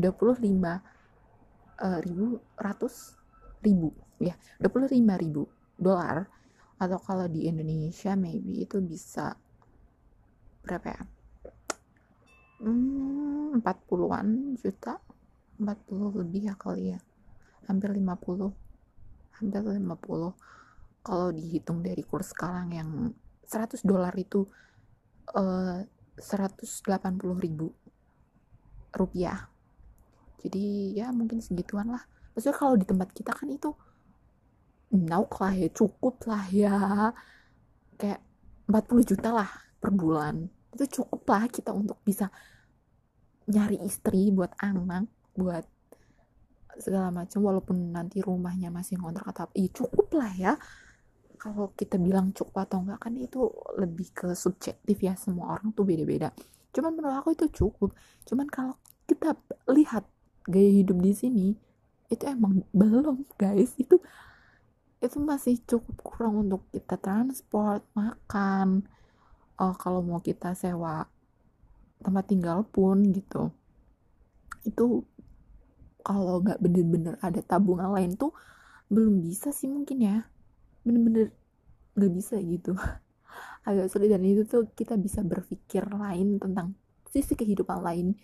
uh, 0.00 1.98
ribu 2.02 2.40
ratus 2.56 3.14
ribu 3.62 3.92
ya 4.18 4.34
25 4.58 5.22
ribu 5.22 5.46
dolar 5.78 6.26
atau 6.82 6.98
kalau 6.98 7.30
di 7.30 7.46
Indonesia 7.46 8.18
maybe 8.18 8.66
itu 8.66 8.82
bisa 8.82 9.38
berapa 10.66 10.86
ya? 10.90 11.02
Hmm, 12.58 13.62
40-an 13.62 14.58
juta. 14.58 14.98
40 15.62 16.18
lebih 16.26 16.50
ya 16.50 16.54
kali 16.58 16.90
ya. 16.90 16.98
Hampir 17.70 17.94
50 17.94 18.50
hampir 19.42 19.62
50 19.62 21.02
kalau 21.02 21.28
dihitung 21.34 21.82
dari 21.82 22.06
kurs 22.06 22.30
sekarang 22.30 22.68
yang 22.70 22.90
100 23.42 23.82
dolar 23.82 24.14
itu 24.14 24.46
uh, 25.34 25.82
180 26.14 27.42
ribu 27.42 27.74
rupiah. 28.94 29.50
Jadi 30.38 30.94
ya 30.94 31.10
mungkin 31.10 31.42
segituan 31.42 31.90
lah. 31.90 32.06
Maksudnya 32.32 32.56
kalau 32.56 32.74
di 32.78 32.86
tempat 32.86 33.10
kita 33.10 33.34
kan 33.34 33.50
itu 33.50 33.74
nauk 34.92 35.40
lah 35.40 35.52
ya 35.56 35.68
cukup 35.72 36.22
lah 36.28 36.44
ya. 36.52 36.76
Kayak 37.96 38.20
40 38.68 39.10
juta 39.10 39.28
lah 39.32 39.50
per 39.80 39.90
bulan. 39.90 40.46
Itu 40.72 41.02
cukup 41.02 41.24
lah 41.28 41.48
kita 41.48 41.72
untuk 41.72 41.98
bisa 42.04 42.28
nyari 43.48 43.80
istri 43.82 44.30
buat 44.30 44.54
anak 44.62 45.10
buat 45.34 45.64
segala 46.78 47.12
macam 47.12 47.44
walaupun 47.44 47.92
nanti 47.92 48.24
rumahnya 48.24 48.72
masih 48.72 48.96
ngontrak 48.96 49.28
atau 49.32 49.48
iya 49.56 49.68
cukup 49.72 50.08
lah 50.16 50.32
ya. 50.36 50.52
Kalau 51.36 51.74
kita 51.74 51.98
bilang 51.98 52.30
cukup 52.30 52.70
atau 52.70 52.86
enggak 52.86 53.02
kan 53.02 53.12
itu 53.18 53.50
lebih 53.76 54.14
ke 54.14 54.28
subjektif 54.32 54.96
ya. 55.02 55.18
Semua 55.18 55.58
orang 55.58 55.74
tuh 55.74 55.82
beda-beda. 55.82 56.30
Cuman 56.72 56.94
menurut 56.94 57.16
aku 57.18 57.34
itu 57.34 57.46
cukup. 57.50 57.92
Cuman 58.24 58.46
kalau 58.46 58.78
kita 59.04 59.34
lihat 59.68 60.06
gaya 60.46 60.70
hidup 60.70 60.98
di 61.02 61.12
sini 61.12 61.46
itu 62.08 62.24
emang 62.24 62.62
belum 62.70 63.26
guys. 63.36 63.74
Itu 63.76 64.00
itu 65.02 65.18
masih 65.18 65.58
cukup 65.66 65.98
kurang 66.06 66.46
untuk 66.46 66.62
kita 66.70 66.94
transport 66.94 67.82
makan. 67.98 68.86
Uh, 69.58 69.74
kalau 69.74 69.98
mau 70.00 70.22
kita 70.22 70.54
sewa 70.54 71.10
tempat 71.98 72.24
tinggal 72.30 72.62
pun 72.62 73.10
gitu. 73.10 73.50
Itu 74.62 75.02
kalau 76.06 76.38
nggak 76.38 76.62
bener-bener 76.62 77.14
ada 77.18 77.42
tabungan 77.42 77.90
lain 77.90 78.14
tuh 78.14 78.30
belum 78.86 79.18
bisa 79.26 79.50
sih 79.50 79.66
mungkin 79.66 79.98
ya. 80.06 80.22
Bener-bener 80.86 81.34
nggak 81.98 82.12
bisa 82.14 82.38
gitu. 82.38 82.78
Agak 83.68 83.90
sulit. 83.90 84.06
Dan 84.06 84.22
itu 84.22 84.46
tuh 84.46 84.70
kita 84.70 84.94
bisa 84.94 85.26
berpikir 85.26 85.82
lain 85.90 86.38
tentang 86.38 86.78
sisi 87.10 87.34
kehidupan 87.34 87.82
lain 87.82 88.14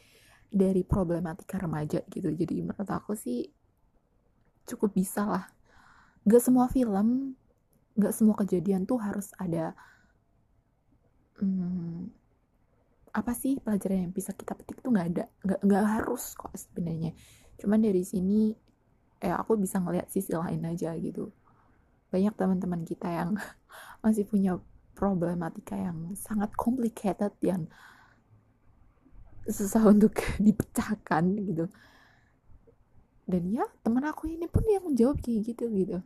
dari 0.47 0.87
problematika 0.87 1.59
remaja 1.59 2.07
gitu. 2.07 2.31
Jadi 2.31 2.63
menurut 2.63 2.87
aku 2.87 3.19
sih 3.19 3.51
cukup 4.63 4.95
bisa 4.95 5.27
lah 5.27 5.58
gak 6.29 6.45
semua 6.45 6.69
film 6.69 7.33
gak 7.97 8.13
semua 8.13 8.37
kejadian 8.37 8.85
tuh 8.85 9.01
harus 9.01 9.33
ada 9.41 9.73
hmm, 11.41 12.13
apa 13.17 13.33
sih 13.33 13.57
pelajaran 13.59 14.07
yang 14.07 14.15
bisa 14.15 14.37
kita 14.37 14.53
petik 14.53 14.85
tuh 14.85 14.93
nggak 14.93 15.09
ada 15.17 15.25
nggak 15.43 15.85
harus 15.99 16.37
kok 16.37 16.53
sebenarnya. 16.55 17.17
Cuman 17.59 17.81
dari 17.83 18.05
sini 18.05 18.53
ya 19.19 19.41
aku 19.41 19.59
bisa 19.59 19.83
ngeliat 19.83 20.07
sisi 20.13 20.37
lain 20.37 20.63
aja 20.69 20.95
gitu. 21.01 21.33
Banyak 22.13 22.35
teman-teman 22.37 22.85
kita 22.85 23.09
yang 23.09 23.35
masih 24.05 24.29
punya 24.29 24.61
problematika 24.95 25.75
yang 25.75 26.13
sangat 26.15 26.53
complicated 26.55 27.33
yang 27.43 27.67
susah 29.49 29.83
untuk 29.89 30.15
dipecahkan 30.47 31.25
gitu. 31.43 31.67
Dan 33.29 33.43
ya 33.51 33.65
teman 33.83 34.05
aku 34.07 34.31
ini 34.31 34.47
pun 34.47 34.63
yang 34.69 34.87
menjawab 34.87 35.19
kayak 35.21 35.53
gitu 35.57 35.67
gitu 35.73 35.99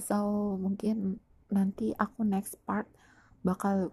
so 0.00 0.56
mungkin 0.56 1.20
nanti 1.52 1.92
aku 2.00 2.24
next 2.24 2.56
part 2.64 2.88
bakal 3.44 3.92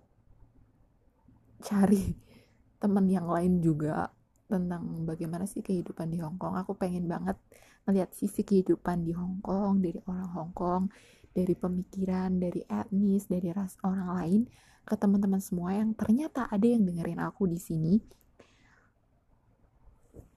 cari 1.60 2.16
teman 2.82 3.12
yang 3.12 3.28
lain 3.28 3.60
juga 3.60 4.08
tentang 4.50 5.06
bagaimana 5.06 5.46
sih 5.46 5.62
kehidupan 5.62 6.10
di 6.10 6.18
Hong 6.24 6.40
Kong. 6.42 6.58
Aku 6.58 6.74
pengen 6.74 7.06
banget 7.06 7.38
melihat 7.86 8.10
sisi 8.16 8.42
kehidupan 8.42 9.06
di 9.06 9.14
Hong 9.14 9.44
Kong 9.44 9.84
dari 9.84 10.00
orang 10.10 10.30
Hong 10.34 10.54
Kong, 10.56 10.90
dari 11.36 11.54
pemikiran, 11.54 12.40
dari 12.40 12.66
etnis, 12.66 13.30
dari 13.30 13.54
ras 13.54 13.78
orang 13.86 14.10
lain 14.18 14.42
ke 14.88 14.98
teman-teman 14.98 15.38
semua 15.38 15.78
yang 15.78 15.94
ternyata 15.94 16.50
ada 16.50 16.66
yang 16.66 16.82
dengerin 16.82 17.22
aku 17.22 17.46
di 17.46 17.60
sini. 17.62 17.94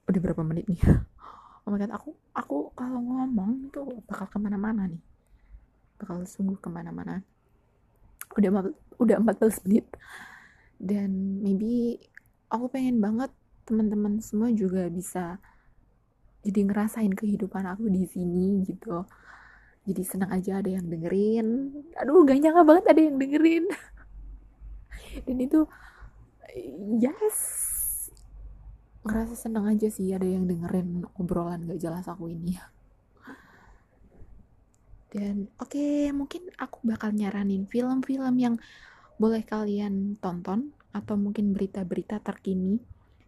Udah 0.05 0.19
berapa 0.19 0.43
menit 0.45 0.67
nih? 0.69 0.83
Oh 1.63 1.71
my 1.71 1.79
god, 1.79 1.95
aku 1.95 2.11
aku 2.35 2.75
kalau 2.75 2.99
ngomong 2.99 3.71
tuh 3.71 4.03
bakal 4.03 4.27
ke 4.27 4.35
mana-mana 4.35 4.83
nih 4.83 4.99
bakal 6.03 6.27
sungguh 6.27 6.59
ke 6.59 6.67
mana-mana. 6.67 7.23
Udah 8.35 8.67
udah 8.99 9.15
14 9.23 9.63
menit. 9.63 9.87
Dan 10.75 11.39
maybe 11.39 12.03
aku 12.51 12.67
pengen 12.67 12.99
banget 12.99 13.31
teman-teman 13.63 14.19
semua 14.19 14.51
juga 14.51 14.91
bisa 14.91 15.39
jadi 16.43 16.67
ngerasain 16.67 17.15
kehidupan 17.15 17.63
aku 17.63 17.87
di 17.87 18.03
sini 18.03 18.67
gitu. 18.67 19.07
Jadi 19.87 20.01
senang 20.03 20.31
aja 20.35 20.59
ada 20.59 20.67
yang 20.67 20.91
dengerin. 20.91 21.71
Aduh 21.95 22.27
gak 22.27 22.39
nyangka 22.43 22.63
banget 22.67 22.85
ada 22.91 23.01
yang 23.01 23.15
dengerin. 23.15 23.65
Dan 25.25 25.37
itu 25.39 25.63
yes. 26.99 27.39
Ngerasa 29.07 29.35
senang 29.35 29.71
aja 29.71 29.87
sih 29.87 30.11
ada 30.11 30.27
yang 30.27 30.47
dengerin 30.47 31.07
obrolan 31.15 31.63
gak 31.67 31.79
jelas 31.79 32.07
aku 32.11 32.27
ini 32.27 32.59
dan 35.13 35.45
oke 35.61 35.77
okay, 35.77 36.09
mungkin 36.09 36.49
aku 36.57 36.81
bakal 36.89 37.13
nyaranin 37.13 37.69
film-film 37.69 38.33
yang 38.41 38.55
boleh 39.21 39.45
kalian 39.45 40.17
tonton 40.17 40.73
atau 40.89 41.13
mungkin 41.13 41.53
berita-berita 41.53 42.17
terkini 42.17 42.81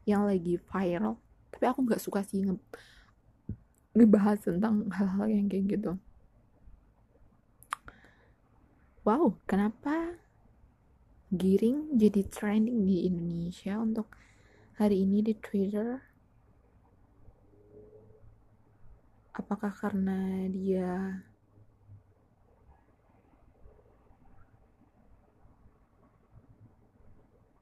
yang 0.10 0.26
lagi 0.26 0.58
viral. 0.58 1.22
Tapi 1.54 1.66
aku 1.70 1.86
nggak 1.86 2.02
suka 2.02 2.26
sih 2.26 2.42
nge 2.42 2.58
ngebahas 3.94 4.42
tentang 4.42 4.90
hal-hal 4.90 5.30
yang 5.30 5.46
kayak 5.46 5.78
gitu. 5.78 5.94
Wow 9.06 9.38
kenapa 9.46 10.18
giring 11.30 11.94
jadi 11.94 12.26
trending 12.26 12.82
di 12.90 13.06
Indonesia 13.06 13.78
untuk 13.78 14.10
hari 14.82 15.06
ini 15.06 15.22
di 15.22 15.38
Twitter? 15.38 16.02
Apakah 19.38 19.70
karena 19.70 20.50
dia 20.50 21.22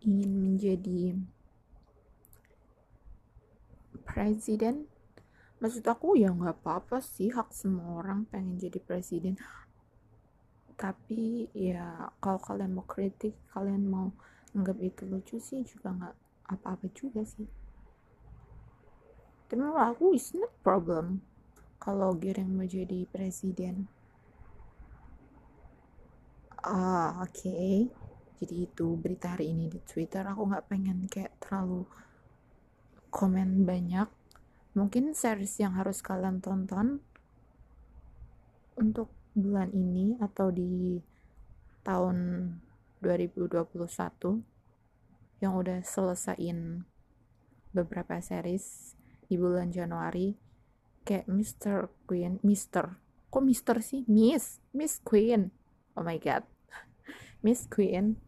ingin 0.04 0.32
menjadi 0.36 1.16
presiden? 4.04 4.86
Maksud 5.64 5.88
aku 5.88 6.20
ya 6.20 6.28
nggak 6.28 6.60
apa-apa 6.60 7.00
sih 7.00 7.32
hak 7.32 7.56
semua 7.56 8.04
orang 8.04 8.28
pengen 8.28 8.60
jadi 8.60 8.84
presiden. 8.84 9.40
Tapi 10.76 11.48
ya 11.56 12.12
kalau 12.20 12.40
kalian 12.44 12.76
mau 12.76 12.84
kritik 12.84 13.32
kalian 13.56 13.88
mau 13.88 14.12
anggap 14.52 14.76
itu 14.84 15.08
lucu 15.08 15.40
sih 15.40 15.64
juga 15.64 15.96
nggak 15.96 16.16
apa-apa 16.52 16.92
juga 16.92 17.24
sih. 17.24 17.48
Tapi 19.48 19.56
menurut 19.56 19.88
aku 19.88 20.12
it's 20.12 20.36
not 20.36 20.52
problem 20.60 21.24
kalau 21.80 22.12
Giring 22.20 22.52
mau 22.52 22.68
jadi 22.68 23.08
presiden. 23.08 23.88
Ah 26.60 27.24
oke. 27.24 27.40
okay. 27.40 28.03
Jadi 28.44 28.68
itu 28.68 29.00
berita 29.00 29.40
hari 29.40 29.56
ini 29.56 29.72
di 29.72 29.80
Twitter 29.88 30.28
aku 30.28 30.52
nggak 30.52 30.68
pengen 30.68 31.08
kayak 31.08 31.40
terlalu 31.40 31.88
komen 33.08 33.64
banyak 33.64 34.12
mungkin 34.76 35.16
series 35.16 35.64
yang 35.64 35.80
harus 35.80 36.04
kalian 36.04 36.44
tonton 36.44 37.00
untuk 38.76 39.08
bulan 39.34 39.72
ini 39.72 40.18
atau 40.20 40.52
di 40.52 41.00
tahun 41.88 42.50
2021 43.00 43.72
yang 45.44 45.54
udah 45.60 45.80
selesaiin 45.84 46.84
beberapa 47.74 48.18
series 48.22 48.96
di 49.28 49.36
bulan 49.36 49.74
Januari 49.74 50.38
kayak 51.04 51.28
Mr. 51.28 51.92
Queen, 52.08 52.40
Mr. 52.42 52.96
Kok 53.34 53.44
Mr. 53.44 53.78
sih? 53.82 54.06
Miss, 54.06 54.62
Miss 54.78 55.02
Queen. 55.02 55.50
Oh 55.98 56.06
my 56.06 56.22
god. 56.22 56.46
Miss 57.46 57.66
Queen. 57.66 58.22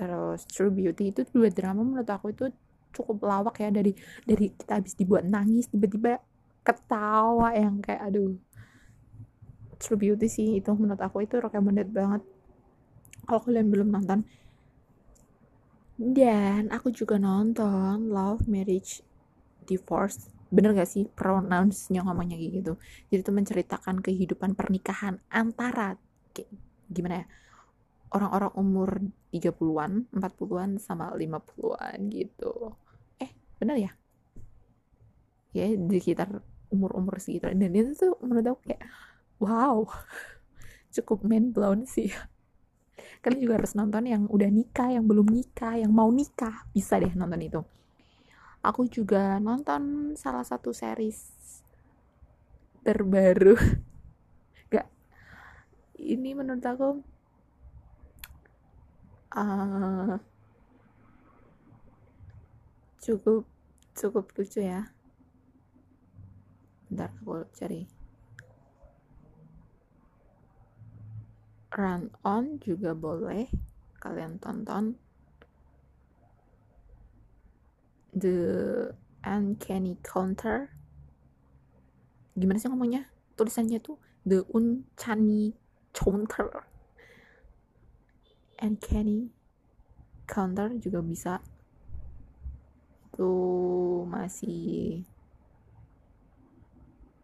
Terus 0.00 0.48
True 0.48 0.72
Beauty 0.72 1.12
itu 1.12 1.28
dua 1.28 1.52
drama 1.52 1.84
menurut 1.84 2.08
aku 2.08 2.32
itu 2.32 2.48
cukup 2.96 3.20
lawak 3.28 3.60
ya 3.60 3.68
dari 3.68 3.92
dari 4.24 4.48
kita 4.48 4.80
habis 4.80 4.96
dibuat 4.96 5.28
nangis 5.28 5.68
tiba-tiba 5.68 6.24
ketawa 6.64 7.52
yang 7.52 7.84
kayak 7.84 8.08
aduh. 8.08 8.32
True 9.76 10.00
Beauty 10.00 10.24
sih 10.24 10.56
itu 10.56 10.72
menurut 10.72 11.04
aku 11.04 11.20
itu 11.28 11.36
recommended 11.36 11.92
banget. 11.92 12.24
Kalau 13.28 13.40
kalian 13.44 13.68
belum 13.68 13.92
nonton. 13.92 14.24
Dan 16.00 16.72
aku 16.72 16.88
juga 16.96 17.20
nonton 17.20 18.08
Love 18.08 18.48
Marriage 18.48 19.04
Divorce. 19.68 20.32
Bener 20.48 20.72
gak 20.72 20.88
sih 20.88 21.04
pronounce-nya 21.12 22.02
ngomongnya 22.08 22.40
gitu? 22.40 22.80
Jadi 23.12 23.20
itu 23.20 23.32
menceritakan 23.32 24.00
kehidupan 24.00 24.56
pernikahan 24.56 25.20
antara 25.28 26.00
kayak, 26.32 26.48
gimana 26.88 27.22
ya 27.22 27.26
orang-orang 28.10 28.52
umur 28.58 28.90
30-an, 29.30 30.10
40-an 30.10 30.70
sama 30.82 31.14
50-an 31.14 31.98
gitu. 32.10 32.74
Eh, 33.22 33.30
benar 33.62 33.78
ya? 33.78 33.92
Ya, 35.54 35.66
di 35.70 35.98
sekitar 35.98 36.42
umur-umur 36.70 37.18
segitu. 37.18 37.50
Dan 37.50 37.74
itu 37.74 37.94
tuh 37.94 38.14
menurut 38.22 38.54
aku 38.54 38.60
kayak 38.70 38.82
wow. 39.42 39.86
Cukup 40.94 41.22
main 41.22 41.54
blown 41.54 41.86
sih. 41.86 42.10
Kalian 43.22 43.40
juga 43.42 43.54
harus 43.62 43.76
nonton 43.78 44.08
yang 44.08 44.26
udah 44.26 44.50
nikah, 44.50 44.90
yang 44.90 45.06
belum 45.06 45.30
nikah, 45.30 45.78
yang 45.78 45.92
mau 45.94 46.10
nikah. 46.10 46.66
Bisa 46.74 46.98
deh 46.98 47.14
nonton 47.14 47.42
itu. 47.42 47.60
Aku 48.60 48.90
juga 48.90 49.38
nonton 49.38 50.12
salah 50.18 50.42
satu 50.42 50.74
series 50.74 51.30
terbaru. 52.82 53.54
Gak. 54.72 54.88
Ini 56.00 56.30
menurut 56.34 56.64
aku 56.64 56.88
uh, 59.34 60.18
cukup 63.02 63.46
cukup 63.94 64.24
lucu 64.34 64.60
ya. 64.62 64.90
Bentar 66.90 67.14
aku 67.22 67.46
cari. 67.54 67.86
Run 71.70 72.10
on 72.26 72.58
juga 72.58 72.96
boleh. 72.98 73.46
Kalian 74.02 74.42
tonton. 74.42 74.98
The 78.10 78.90
uncanny 79.22 79.94
counter. 80.02 80.74
Gimana 82.34 82.58
sih 82.58 82.66
ngomongnya? 82.66 83.06
Tulisannya 83.38 83.78
tuh 83.78 84.02
the 84.26 84.42
uncanny 84.50 85.54
counter 85.94 86.69
and 88.60 88.76
Kenny 88.78 89.32
counter 90.28 90.68
juga 90.76 91.00
bisa 91.00 91.34
itu 93.10 93.32
masih 94.06 95.02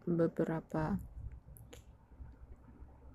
beberapa 0.03 0.97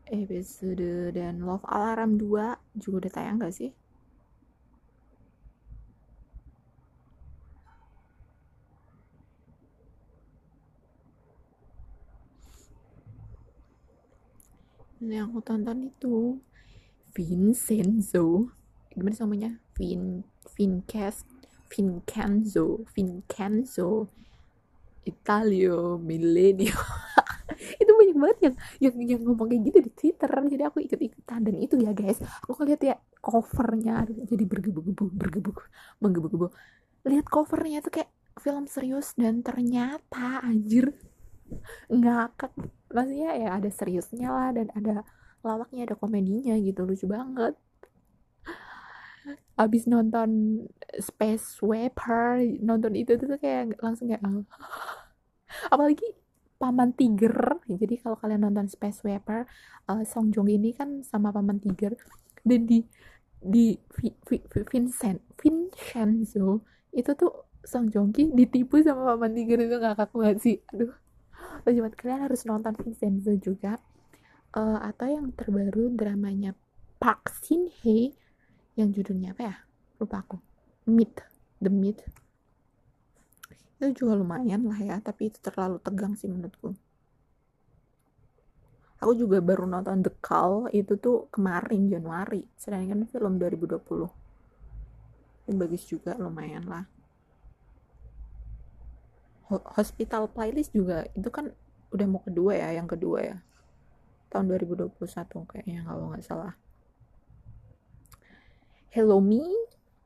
episode 0.09 1.13
dan 1.15 1.43
Love 1.43 1.67
Alarm 1.67 2.17
2 2.17 2.79
juga 2.79 3.07
udah 3.07 3.13
tayang 3.13 3.39
gak 3.43 3.55
sih? 3.55 3.71
yang 15.03 15.35
aku 15.35 15.43
tonton 15.43 15.91
itu 15.91 16.39
Vincenzo. 17.13 18.49
Gimana 18.93 19.17
namanya 19.25 19.51
Vin 19.77 20.25
Vincast 20.57 21.29
Vincenzo 21.69 22.85
Vincenzo. 22.93 24.09
Italio 25.03 25.99
Millenio. 25.99 26.73
Itu 27.83 27.91
banyak 27.95 28.17
banget 28.19 28.39
yang 28.39 28.55
yang 28.79 28.95
yang 29.03 29.21
ngomong 29.27 29.51
kayak 29.51 29.63
gitu 29.71 29.79
di 29.83 29.91
Twitter. 29.91 30.31
Jadi 30.31 30.63
aku 30.63 30.79
ikut 30.83 31.01
ikutan 31.01 31.41
dan 31.43 31.55
itu 31.59 31.75
ya 31.79 31.91
guys 31.95 32.19
aku 32.43 32.63
lihat 32.67 32.81
ya 32.83 32.95
covernya. 33.19 34.07
Jadi 34.07 34.45
bergebu-gebu 34.47 35.05
bergebu 35.15 35.51
menggebu-gebu. 35.99 36.47
Lihat 37.07 37.27
covernya 37.27 37.83
tuh 37.83 37.93
kayak 37.99 38.11
film 38.39 38.65
serius 38.71 39.15
dan 39.19 39.43
ternyata 39.43 40.43
anjir 40.43 40.95
ngakak. 41.91 42.55
Maksudnya 42.93 43.31
ya 43.39 43.49
ada 43.59 43.71
seriusnya 43.71 44.29
lah 44.31 44.49
dan 44.55 44.71
ada 44.75 45.03
lawaknya 45.43 45.91
ada 45.91 45.97
komedinya 45.99 46.55
gitu 46.59 46.87
lucu 46.87 47.07
banget. 47.11 47.55
Abis 49.55 49.87
nonton 49.87 50.63
Space 50.99 51.61
Sweeper 51.61 52.41
nonton 52.63 52.97
itu 52.99 53.15
tuh 53.21 53.39
kayak 53.39 53.79
langsung 53.79 54.11
kayak 54.11 54.23
oh. 54.25 54.47
apalagi 55.69 56.17
paman 56.57 56.95
tiger. 56.95 57.59
Jadi 57.67 57.95
kalau 57.99 58.15
kalian 58.19 58.47
nonton 58.47 58.71
Space 58.71 59.03
Sweeper 59.03 59.47
uh, 59.91 60.03
Song 60.07 60.31
Joong 60.31 60.51
ini 60.51 60.71
kan 60.75 61.03
sama 61.03 61.35
paman 61.35 61.59
tiger. 61.59 61.99
Dan 62.43 62.67
di 62.67 62.83
di 63.43 63.75
v, 63.75 64.15
v, 64.23 64.39
v, 64.47 64.55
Vincent 64.71 65.19
Vincenzo 65.35 66.63
itu 66.95 67.11
tuh 67.19 67.51
Song 67.67 67.91
Joong 67.91 68.15
Ki 68.15 68.31
ditipu 68.31 68.79
sama 68.83 69.15
paman 69.15 69.35
tiger 69.35 69.59
itu 69.67 69.77
ngakak 69.79 70.11
banget 70.15 70.39
sih? 70.39 70.57
Aduh. 70.71 70.95
Lucu 71.63 71.79
kalian 71.95 72.27
harus 72.27 72.43
nonton 72.47 72.75
Vincenzo 72.75 73.35
juga 73.39 73.79
uh, 74.57 74.81
atau 74.85 75.07
yang 75.09 75.33
terbaru 75.33 75.93
dramanya 75.93 76.57
Park 77.01 77.33
Shin 77.43 77.69
Hye 77.83 78.15
yang 78.79 78.93
judulnya 78.93 79.37
apa 79.37 79.43
ya? 79.43 79.57
Lupa 79.99 80.23
aku. 80.23 80.39
Meet 80.89 81.23
The 81.59 81.71
Meet. 81.71 81.99
Itu 83.81 84.07
juga 84.07 84.15
lumayan 84.15 84.67
lah 84.69 84.79
ya 84.79 84.97
tapi 85.03 85.33
itu 85.33 85.39
terlalu 85.43 85.83
tegang 85.83 86.15
sih 86.15 86.31
menurutku. 86.31 86.77
Aku 89.03 89.19
juga 89.19 89.43
baru 89.43 89.67
nonton 89.67 90.07
The 90.07 90.15
Call 90.23 90.71
itu 90.71 90.95
tuh 90.95 91.27
kemarin 91.35 91.91
Januari. 91.91 92.47
Sedangkan 92.55 93.03
film 93.11 93.43
2020 93.43 94.23
ini 95.43 95.59
bagus 95.59 95.83
juga 95.91 96.15
lumayan 96.15 96.65
lah. 96.71 96.87
Hospital 99.53 100.33
Playlist 100.33 100.73
juga 100.73 101.05
itu 101.13 101.29
kan 101.29 101.53
udah 101.93 102.07
mau 102.09 102.25
kedua 102.25 102.57
ya 102.57 102.73
yang 102.73 102.89
kedua 102.89 103.19
ya 103.21 103.37
tahun 104.33 104.49
2021 104.49 104.97
kayaknya 105.45 105.85
kalau 105.85 106.09
nggak 106.09 106.25
salah. 106.25 106.57
Hello 108.89 109.21
Me 109.21 109.45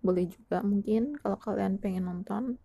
boleh 0.03 0.27
juga 0.27 0.67
mungkin 0.67 1.15
kalau 1.23 1.39
kalian 1.39 1.79
pengen 1.79 2.11
nonton. 2.11 2.59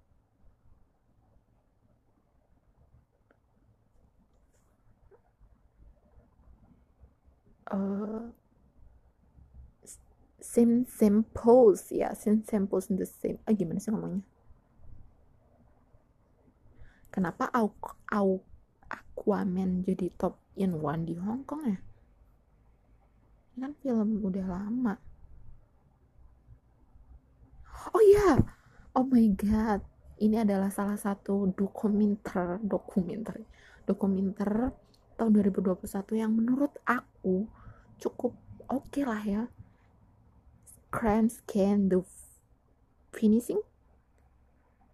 Uh, 7.71 8.27
same 10.43 10.83
same 10.83 11.23
pose 11.31 11.95
ya 11.95 12.11
same 12.11 12.43
same 12.43 12.65
pose 12.65 12.89
in 12.89 12.97
the 12.97 13.05
same. 13.05 13.37
Ah 13.45 13.53
gimana 13.53 13.77
sih 13.77 13.93
ngomongnya? 13.93 14.25
Kenapa 17.13 17.47
au 17.53 17.71
Aquaman 18.91 19.85
jadi 19.87 20.11
top 20.19 20.35
in 20.57 20.79
one 20.79 21.07
di 21.07 21.15
Hong 21.15 21.43
Kong 21.47 21.63
ya? 21.67 21.79
Ini 23.51 23.57
kan 23.67 23.73
film 23.79 24.23
udah 24.23 24.45
lama. 24.47 24.95
Oh 27.91 28.03
ya 28.03 28.37
yeah. 28.37 28.37
oh 28.93 29.05
my 29.07 29.25
god! 29.33 29.81
Ini 30.21 30.45
adalah 30.45 30.69
salah 30.69 30.99
satu 30.99 31.49
dokumenter 31.57 32.61
dokumenter 32.61 33.41
dokumenter 33.89 34.69
tahun 35.17 35.31
2021 35.33 36.21
yang 36.21 36.31
menurut 36.33 36.73
aku 36.85 37.49
cukup 37.97 38.37
oke 38.69 38.87
okay 38.89 39.03
lah 39.03 39.21
ya. 39.25 39.43
Crime 40.91 41.31
scan 41.31 41.87
the 41.89 42.03
finishing? 43.15 43.63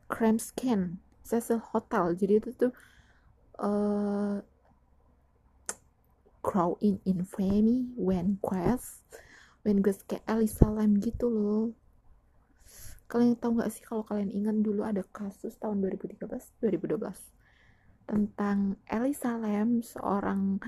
Crime 0.07 0.39
scan 0.39 1.01
Cecil 1.27 1.59
Hotel. 1.59 2.15
Jadi 2.15 2.33
itu 2.39 2.49
tuh 2.55 2.71
uh, 3.59 4.39
crow 6.47 6.79
in 6.79 7.03
infamy 7.03 7.91
when 7.99 8.39
quest 8.39 9.03
when 9.67 9.83
quest 9.83 10.07
kayak 10.07 10.23
Elisa 10.31 10.71
Lam 10.71 10.95
gitu 11.03 11.27
loh. 11.27 11.75
Kalian 13.11 13.35
tahu 13.35 13.59
nggak 13.59 13.71
sih 13.75 13.83
kalau 13.83 14.07
kalian 14.07 14.31
ingat 14.31 14.63
dulu 14.63 14.87
ada 14.87 15.03
kasus 15.11 15.59
tahun 15.59 15.83
2013 15.83 16.23
2012 16.63 17.03
tentang 18.07 18.79
Elisa 18.87 19.35
Lam 19.35 19.83
seorang 19.83 20.63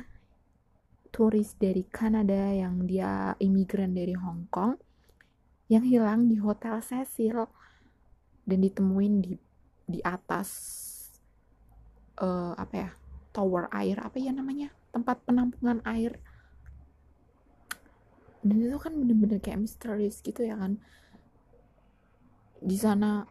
turis 1.16 1.56
dari 1.56 1.88
Kanada 1.88 2.52
yang 2.52 2.84
dia 2.84 3.40
imigran 3.40 3.96
dari 3.96 4.20
Hong 4.20 4.52
Kong 4.52 4.76
yang 5.72 5.88
hilang 5.88 6.28
di 6.28 6.36
hotel 6.36 6.84
Cecil 6.84 7.48
dan 8.44 8.60
ditemuin 8.60 9.16
di 9.24 9.34
di 9.90 10.00
atas 10.04 10.50
uh, 12.20 12.54
apa 12.60 12.76
ya 12.76 12.90
tower 13.32 13.72
air 13.72 13.98
apa 14.04 14.18
ya 14.20 14.36
namanya 14.36 14.79
tempat 14.90 15.22
penampungan 15.26 15.82
air. 15.86 16.18
Dan 18.40 18.64
itu 18.64 18.80
kan 18.80 18.96
bener-bener 18.96 19.40
kayak 19.44 19.60
misterius 19.62 20.24
gitu 20.24 20.46
ya 20.46 20.56
kan. 20.56 20.80
Di 22.60 22.76
sana 22.80 23.28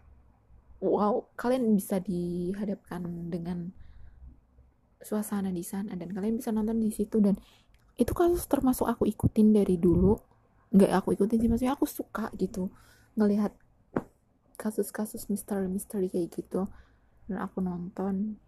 wow 0.78 1.26
kalian 1.34 1.74
bisa 1.74 1.98
dihadapkan 1.98 3.02
dengan 3.28 3.72
suasana 5.02 5.50
di 5.50 5.62
sana 5.62 5.94
dan 5.94 6.10
kalian 6.10 6.38
bisa 6.38 6.50
nonton 6.50 6.82
di 6.82 6.90
situ 6.90 7.22
dan 7.22 7.38
itu 7.98 8.14
kasus 8.14 8.46
termasuk 8.46 8.86
aku 8.86 9.08
ikutin 9.08 9.54
dari 9.54 9.78
dulu. 9.80 10.18
Nggak 10.74 10.90
aku 11.02 11.16
ikutin 11.16 11.38
sih 11.40 11.48
maksudnya 11.50 11.74
aku 11.74 11.86
suka 11.88 12.30
gitu 12.36 12.70
ngelihat 13.18 13.50
kasus-kasus 14.58 15.30
misteri-misteri 15.30 16.10
kayak 16.10 16.30
gitu. 16.34 16.66
Dan 17.30 17.38
aku 17.42 17.62
nonton 17.62 18.38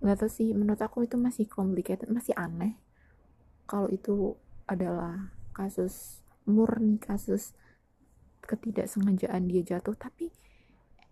nggak 0.00 0.16
tahu 0.24 0.30
sih 0.32 0.56
menurut 0.56 0.80
aku 0.80 1.04
itu 1.04 1.20
masih 1.20 1.44
complicated 1.46 2.08
masih 2.08 2.32
aneh. 2.36 2.76
Kalau 3.68 3.86
itu 3.92 4.34
adalah 4.64 5.30
kasus 5.52 6.24
murni 6.48 6.96
kasus 6.96 7.52
ketidaksengajaan 8.40 9.46
dia 9.46 9.62
jatuh 9.62 9.94
tapi 9.94 10.32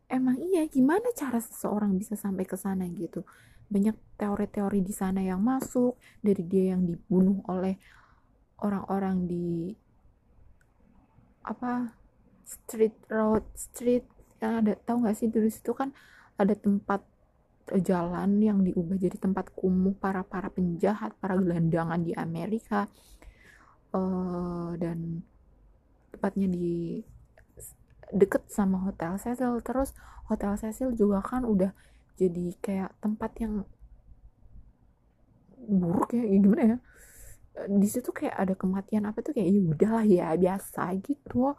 emang 0.08 0.40
iya 0.40 0.64
gimana 0.66 1.12
cara 1.12 1.38
seseorang 1.38 1.94
bisa 2.00 2.16
sampai 2.16 2.48
ke 2.48 2.56
sana 2.56 2.88
gitu? 2.88 3.22
Banyak 3.68 4.16
teori-teori 4.16 4.80
di 4.80 4.94
sana 4.96 5.20
yang 5.20 5.44
masuk 5.44 6.00
dari 6.24 6.40
dia 6.48 6.72
yang 6.72 6.88
dibunuh 6.88 7.44
oleh 7.46 7.76
orang-orang 8.64 9.28
di 9.28 9.70
apa 11.44 11.92
street 12.48 12.96
road 13.12 13.44
street 13.52 14.04
yang 14.40 14.64
ada 14.64 14.72
tahu 14.80 15.04
nggak 15.04 15.16
sih 15.16 15.28
dulu 15.28 15.48
situ 15.52 15.72
kan 15.76 15.92
ada 16.40 16.54
tempat 16.56 17.04
jalan 17.80 18.40
yang 18.40 18.64
diubah 18.64 18.96
jadi 18.96 19.16
tempat 19.20 19.52
kumuh 19.52 19.92
para 19.96 20.24
para 20.24 20.48
penjahat 20.48 21.12
para 21.20 21.36
gelandangan 21.36 22.00
di 22.00 22.16
Amerika. 22.16 22.88
Uh, 23.88 24.76
dan 24.76 25.24
tepatnya 26.12 26.44
di 26.48 27.00
deket 28.12 28.48
sama 28.48 28.80
hotel 28.88 29.20
Cecil. 29.20 29.60
Terus 29.60 29.92
hotel 30.28 30.56
Cecil 30.56 30.96
juga 30.96 31.20
kan 31.20 31.44
udah 31.44 31.72
jadi 32.18 32.56
kayak 32.58 32.90
tempat 32.98 33.30
yang 33.38 33.62
buruk 35.68 36.16
ya, 36.16 36.24
gimana 36.24 36.62
ya? 36.64 36.78
Di 37.68 37.88
situ 37.90 38.14
kayak 38.14 38.36
ada 38.38 38.54
kematian 38.54 39.04
apa 39.06 39.20
tuh 39.20 39.34
kayak 39.34 39.48
ya 39.50 39.60
udahlah 39.60 40.04
ya 40.06 40.26
biasa 40.38 40.94
gitu 41.02 41.52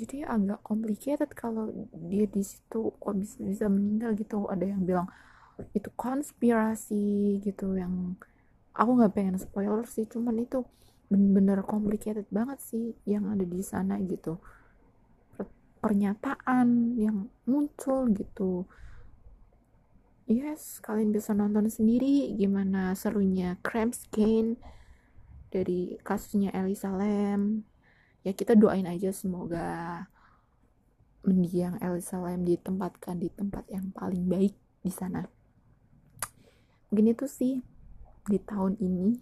jadi 0.00 0.24
agak 0.24 0.64
complicated 0.64 1.30
kalau 1.36 1.68
dia 1.92 2.24
di 2.24 2.40
situ 2.40 2.90
kok 2.96 3.14
bisa 3.20 3.36
bisa 3.44 3.66
meninggal 3.68 4.16
gitu. 4.16 4.48
Ada 4.48 4.64
yang 4.64 4.82
bilang 4.88 5.08
itu 5.76 5.92
konspirasi 5.92 7.36
gitu 7.44 7.76
yang 7.76 8.16
aku 8.72 8.90
nggak 8.96 9.12
pengen 9.12 9.36
spoiler 9.36 9.84
sih 9.84 10.08
cuman 10.08 10.40
itu 10.40 10.64
bener-bener 11.12 11.60
complicated 11.66 12.24
banget 12.32 12.58
sih 12.64 12.96
yang 13.04 13.28
ada 13.28 13.44
di 13.44 13.60
sana 13.60 14.00
gitu. 14.00 14.40
Pernyataan 15.80 16.96
yang 16.96 17.28
muncul 17.44 18.08
gitu. 18.12 18.64
Yes 20.30 20.78
kalian 20.80 21.10
bisa 21.10 21.34
nonton 21.34 21.66
sendiri 21.66 22.32
gimana 22.38 22.94
serunya 22.94 23.58
crime 23.66 23.90
scan 23.90 24.54
dari 25.50 25.98
kasusnya 26.06 26.54
Elisa 26.54 26.94
Lam 26.94 27.69
ya 28.26 28.32
kita 28.36 28.52
doain 28.56 28.84
aja 28.84 29.12
semoga 29.12 30.04
mendiang 31.24 31.76
Elisa 31.84 32.16
Lam 32.16 32.44
ditempatkan 32.48 33.20
di 33.20 33.28
tempat 33.28 33.68
yang 33.68 33.92
paling 33.92 34.24
baik 34.24 34.56
di 34.80 34.92
sana. 34.92 35.24
Mungkin 36.88 37.12
itu 37.12 37.28
sih 37.28 37.60
di 38.26 38.38
tahun 38.40 38.80
ini 38.80 39.20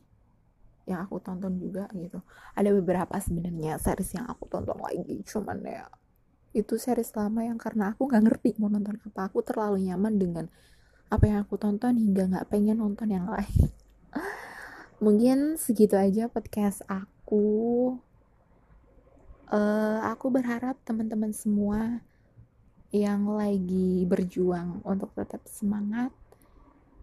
yang 0.89 1.05
aku 1.05 1.21
tonton 1.21 1.59
juga 1.61 1.91
gitu. 1.93 2.23
Ada 2.55 2.71
beberapa 2.73 3.19
sebenarnya 3.19 3.77
series 3.83 4.15
yang 4.15 4.27
aku 4.31 4.47
tonton 4.49 4.79
lagi 4.79 5.21
cuman 5.27 5.59
ya 5.67 5.85
itu 6.57 6.81
series 6.81 7.13
lama 7.13 7.45
yang 7.45 7.61
karena 7.61 7.93
aku 7.93 8.09
nggak 8.09 8.25
ngerti 8.25 8.51
mau 8.57 8.73
nonton 8.73 8.97
apa. 9.05 9.29
Aku 9.29 9.45
terlalu 9.45 9.91
nyaman 9.91 10.15
dengan 10.17 10.45
apa 11.13 11.25
yang 11.29 11.45
aku 11.45 11.61
tonton 11.61 11.99
hingga 11.99 12.31
nggak 12.31 12.47
pengen 12.49 12.81
nonton 12.81 13.11
yang 13.13 13.29
lain. 13.29 13.69
Mungkin 15.05 15.61
segitu 15.61 15.99
aja 15.99 16.33
podcast 16.33 16.83
aku 16.89 18.01
uh, 19.49 20.05
aku 20.13 20.29
berharap 20.29 20.77
teman-teman 20.85 21.33
semua 21.33 22.05
yang 22.89 23.29
lagi 23.29 24.05
berjuang 24.09 24.81
untuk 24.85 25.13
tetap 25.13 25.45
semangat 25.45 26.13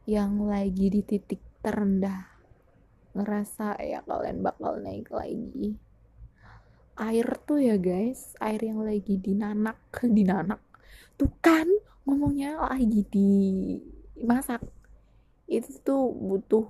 yang 0.05 0.38
lagi 0.45 0.89
di 0.89 1.01
titik 1.01 1.41
terendah 1.62 2.29
ngerasa 3.17 3.81
ya 3.81 4.01
kalian 4.05 4.45
bakal 4.45 4.77
naik 4.77 5.10
lagi. 5.10 5.77
Air 6.95 7.27
tuh 7.43 7.60
ya 7.60 7.75
guys 7.75 8.38
air 8.39 8.62
yang 8.62 8.81
lagi 8.86 9.17
dinanak 9.17 9.77
dinanak. 10.17 10.62
Tuh 11.17 11.31
kan 11.41 11.65
ngomongnya 12.05 12.62
lagi 12.62 13.01
dimasak. 13.10 14.62
Itu 15.49 15.69
tuh 15.81 16.03
butuh 16.13 16.65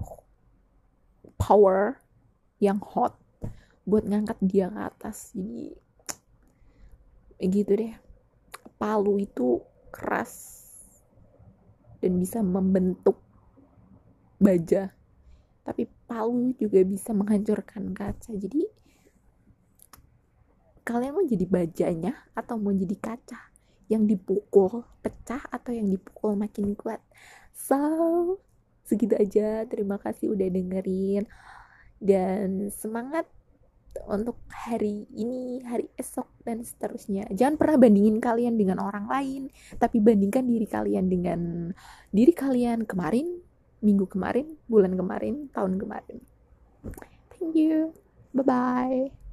power 1.36 2.00
yang 2.60 2.80
hot 2.80 3.25
buat 3.86 4.04
ngangkat 4.04 4.38
dia 4.42 4.68
ke 4.74 4.82
atas. 4.82 5.32
Jadi 5.38 5.72
gitu 7.46 7.72
deh. 7.78 7.94
Palu 8.76 9.22
itu 9.22 9.62
keras 9.94 10.66
dan 12.02 12.20
bisa 12.20 12.42
membentuk 12.44 13.22
baja. 14.42 14.92
Tapi 15.66 15.90
palu 16.06 16.54
juga 16.58 16.84
bisa 16.86 17.14
menghancurkan 17.16 17.94
kaca. 17.96 18.36
Jadi 18.36 18.66
kalian 20.86 21.18
mau 21.18 21.26
jadi 21.26 21.46
bajanya 21.50 22.14
atau 22.38 22.62
mau 22.62 22.74
jadi 22.76 22.94
kaca? 23.00 23.40
Yang 23.90 24.18
dipukul 24.18 24.86
pecah 25.02 25.42
atau 25.50 25.72
yang 25.74 25.90
dipukul 25.90 26.38
makin 26.38 26.74
kuat? 26.78 27.02
So 27.54 27.78
segitu 28.86 29.18
aja. 29.18 29.66
Terima 29.66 29.98
kasih 29.98 30.34
udah 30.34 30.48
dengerin. 30.52 31.26
Dan 31.98 32.70
semangat 32.70 33.26
untuk 34.06 34.40
hari 34.52 35.08
ini 35.16 35.64
hari 35.64 35.88
esok 35.96 36.28
dan 36.44 36.62
seterusnya. 36.62 37.26
Jangan 37.32 37.56
pernah 37.56 37.78
bandingin 37.80 38.20
kalian 38.20 38.56
dengan 38.60 38.84
orang 38.84 39.08
lain 39.08 39.50
tapi 39.80 40.04
bandingkan 40.04 40.46
diri 40.46 40.68
kalian 40.68 41.06
dengan 41.08 41.40
diri 42.12 42.34
kalian 42.36 42.84
kemarin 42.84 43.40
minggu 43.80 44.06
kemarin 44.10 44.58
bulan 44.68 44.94
kemarin 44.94 45.48
tahun 45.52 45.80
kemarin. 45.80 46.18
Thank 47.36 47.56
you. 47.56 47.96
Bye 48.36 48.44
bye 48.44 49.25